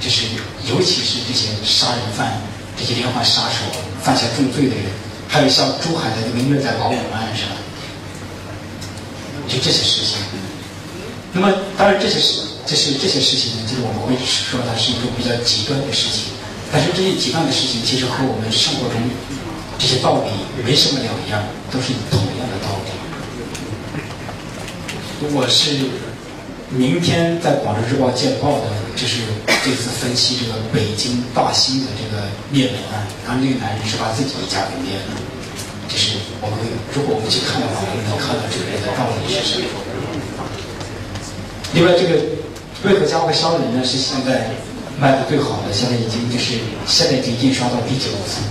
[0.00, 0.26] 就是
[0.68, 2.40] 尤其是这些杀人犯、
[2.76, 3.64] 这些连环杀手、
[4.02, 4.84] 犯下重罪的人，
[5.28, 7.56] 还有像珠海的那个虐待保姆案，是吧？
[9.48, 10.18] 就这些事情。
[11.32, 12.42] 那么，当然这些事。
[12.66, 16.34] 这是这些事情呢，就是我们会说它是一种比较极端的事情，
[16.72, 18.98] 但是这些极端的事情其实和我们生活中
[19.78, 20.30] 这些道理
[20.66, 22.90] 没什么两样，都是同样的道理。
[25.32, 25.78] 我是
[26.76, 29.22] 明天在广州日报见报的，就是
[29.64, 35.16] 这次分析这个北京大兴的这个灭门案，然后那个男人是把自己的家给灭了，
[35.88, 36.58] 就是我们
[36.94, 39.80] 如果我们去看的话，我们能看到这里面的道理是什么。
[41.74, 42.36] 另外这个。
[42.84, 43.82] 为何家会伤人呢？
[43.82, 44.50] 是现在
[45.00, 46.52] 卖的最好的，现在已经就是
[46.86, 48.44] 现在已经印刷到第九次。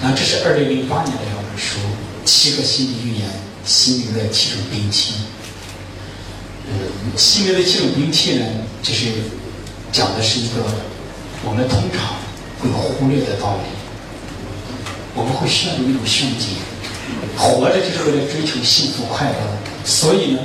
[0.00, 1.78] 然后这是二零零八年的两本书，
[2.24, 3.26] 《七个心理预言》，
[3.64, 5.14] 心灵的七种兵器。
[6.70, 8.46] 嗯，心灵的七种兵器呢，
[8.82, 9.06] 就是
[9.92, 10.62] 讲的是一个
[11.44, 12.14] 我们通常
[12.60, 13.70] 会忽略的道理。
[15.14, 16.56] 我们会陷入一种陷阱，
[17.36, 19.36] 活着就是为了追求幸福快乐，
[19.84, 20.40] 所以呢。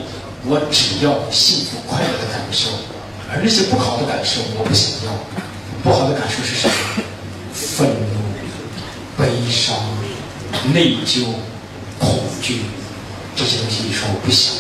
[0.48, 2.70] 我只要幸福快乐的感受，
[3.34, 5.12] 而那些不好的感受我不想要。
[5.82, 6.74] 不好的感受是什么？
[7.52, 8.22] 愤怒、
[9.18, 9.76] 悲伤、
[10.72, 11.26] 内疚、
[11.98, 12.62] 恐惧
[13.36, 14.54] 这些东西，你说我不想。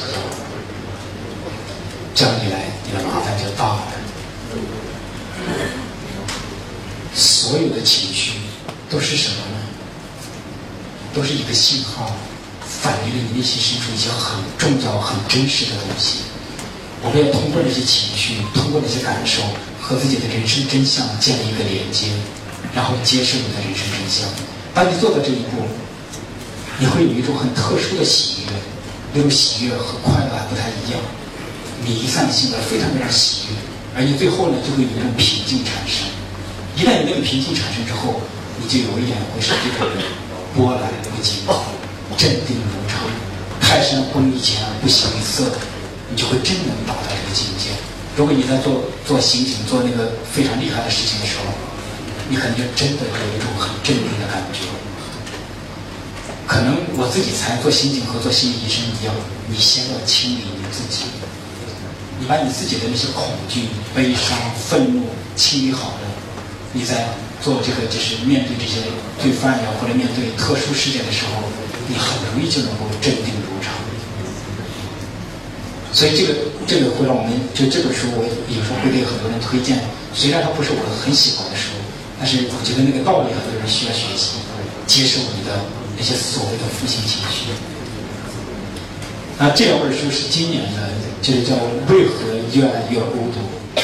[2.15, 3.83] 这样一来，你的麻烦就大了。
[7.13, 8.39] 所有的情绪
[8.89, 9.57] 都是什么呢？
[11.13, 12.15] 都是一个信号，
[12.65, 16.19] 反映了你内心深处一些很重要、很真实的东西。
[17.03, 19.41] 我们要通过这些情绪，通过这些感受，
[19.81, 22.07] 和自己的人生真相建立一个连接，
[22.73, 24.25] 然后接受你的人生真相。
[24.73, 25.67] 当你做到这一步，
[26.79, 28.51] 你会有一种很特殊的喜悦，
[29.13, 30.99] 那种喜悦和快乐还不太一样，
[31.85, 33.55] 弥散性的非常非常喜悦，
[33.95, 36.09] 而你最后呢，就会有一种平静产生。
[36.73, 38.19] 一旦有那个平静产生之后，
[38.57, 39.85] 你就有一点会是这个
[40.57, 41.45] 波澜不惊，
[42.17, 43.05] 镇定如常，
[43.61, 45.45] 泰山崩于前而不形于色，
[46.09, 47.69] 你就会真能达到这个境界。
[48.17, 51.53] 如果你在做做刑警、做那个非常厉害的事情的时候，
[52.27, 54.65] 你可能就真的有一种很镇定的感觉。
[56.47, 59.13] 可能我自己才做刑警和做心理医生一样，
[59.47, 61.05] 你先要清理你自己，
[62.19, 66.07] 你把你自己的那些恐惧、悲伤、愤怒清理好了。
[66.71, 67.07] 你在
[67.41, 68.81] 做这个，就是面对这些
[69.21, 71.43] 罪犯呀，或者面对特殊事件的时候，
[71.87, 73.71] 你很容易就能够镇定如常。
[75.93, 76.33] 所以这个
[76.67, 79.79] 这个会让我们，就这本书我有时候会给很多人推荐。
[80.13, 81.71] 虽然它不是我很喜欢的书，
[82.19, 84.39] 但是我觉得那个道理很多人需要学习，
[84.87, 85.55] 接受你的
[85.95, 87.51] 那些所谓的负性情绪。
[89.37, 90.89] 那这两本书是今年的，
[91.21, 91.55] 就是叫
[91.89, 93.81] 《为何越来越孤独》，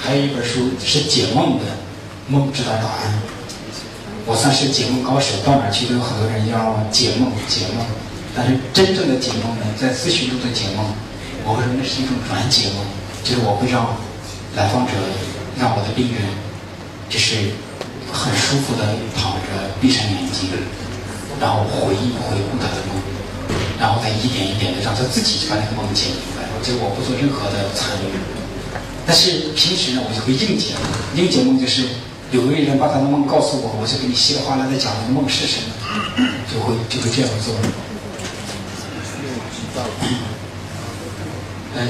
[0.00, 1.64] 还有一本书是解梦的。
[2.28, 3.18] 梦知道答案，
[4.26, 7.84] 我算是解梦高手，到哪去都有很多人要解梦解梦。
[8.36, 10.84] 但是真正的解梦呢，在咨询中的解梦，
[11.42, 12.84] 我会说那是一种软解梦，
[13.24, 13.96] 就是我会让
[14.54, 14.92] 来访者，
[15.58, 16.20] 让我的病人，
[17.08, 17.50] 就是
[18.12, 20.50] 很舒服的躺着，闭上眼睛，
[21.40, 23.00] 然后回忆回顾他的梦，
[23.78, 28.12] 然后再一点一点的让他自己把那个梦解明白，就我不做任何的参与。
[29.06, 31.84] 但是平时呢，我就会硬解梦，硬解梦就是。
[32.30, 35.72] 有一个人把他的梦告诉我，我就给你稀里哗啦的讲那个梦是什么，
[36.44, 37.54] 就会就会这样做。
[41.74, 41.88] 嗯，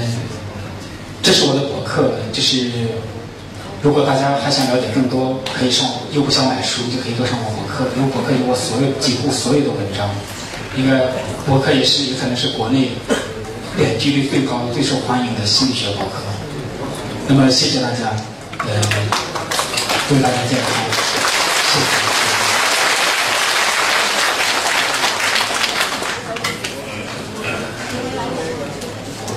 [1.25, 2.71] 这是我的博客，就是
[3.83, 10.09] 如果大家还想了解更多，可以上又不想买书，就可以多上我博客，因为博客有我所有几乎所有的文章。
[10.77, 11.01] 应该
[11.47, 12.91] 博客也是可能是国内
[13.77, 16.23] 点击率最高、最受欢迎的心理学博客。
[17.27, 18.15] 那么谢谢大家，
[18.59, 18.67] 呃。
[20.09, 21.85] 祝大家健康，谢谢。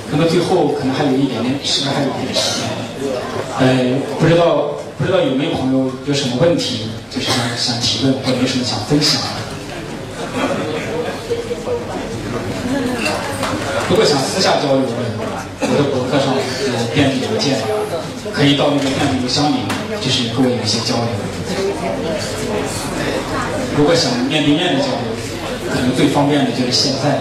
[0.09, 2.63] 那么最后可能还有一点点，是不是还有一点时间？
[3.59, 3.65] 呃，
[4.17, 9.50] 不知道不知道有没有朋友有什么问题，就是想想提问或者有什么想分享的？
[13.91, 14.93] 如果想私下交流的，
[15.59, 16.39] 我的博客上有
[16.95, 17.59] 电子邮件，
[18.31, 19.57] 可以到那个电子邮箱里。
[19.99, 21.11] 就是跟我有一些交流。
[23.77, 25.11] 如果想面对面的交流，
[25.69, 27.19] 可能最方便的就是现在。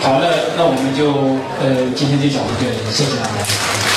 [0.00, 0.26] 好，那
[0.56, 3.91] 那我们就呃今天就讲到这里，谢谢大家。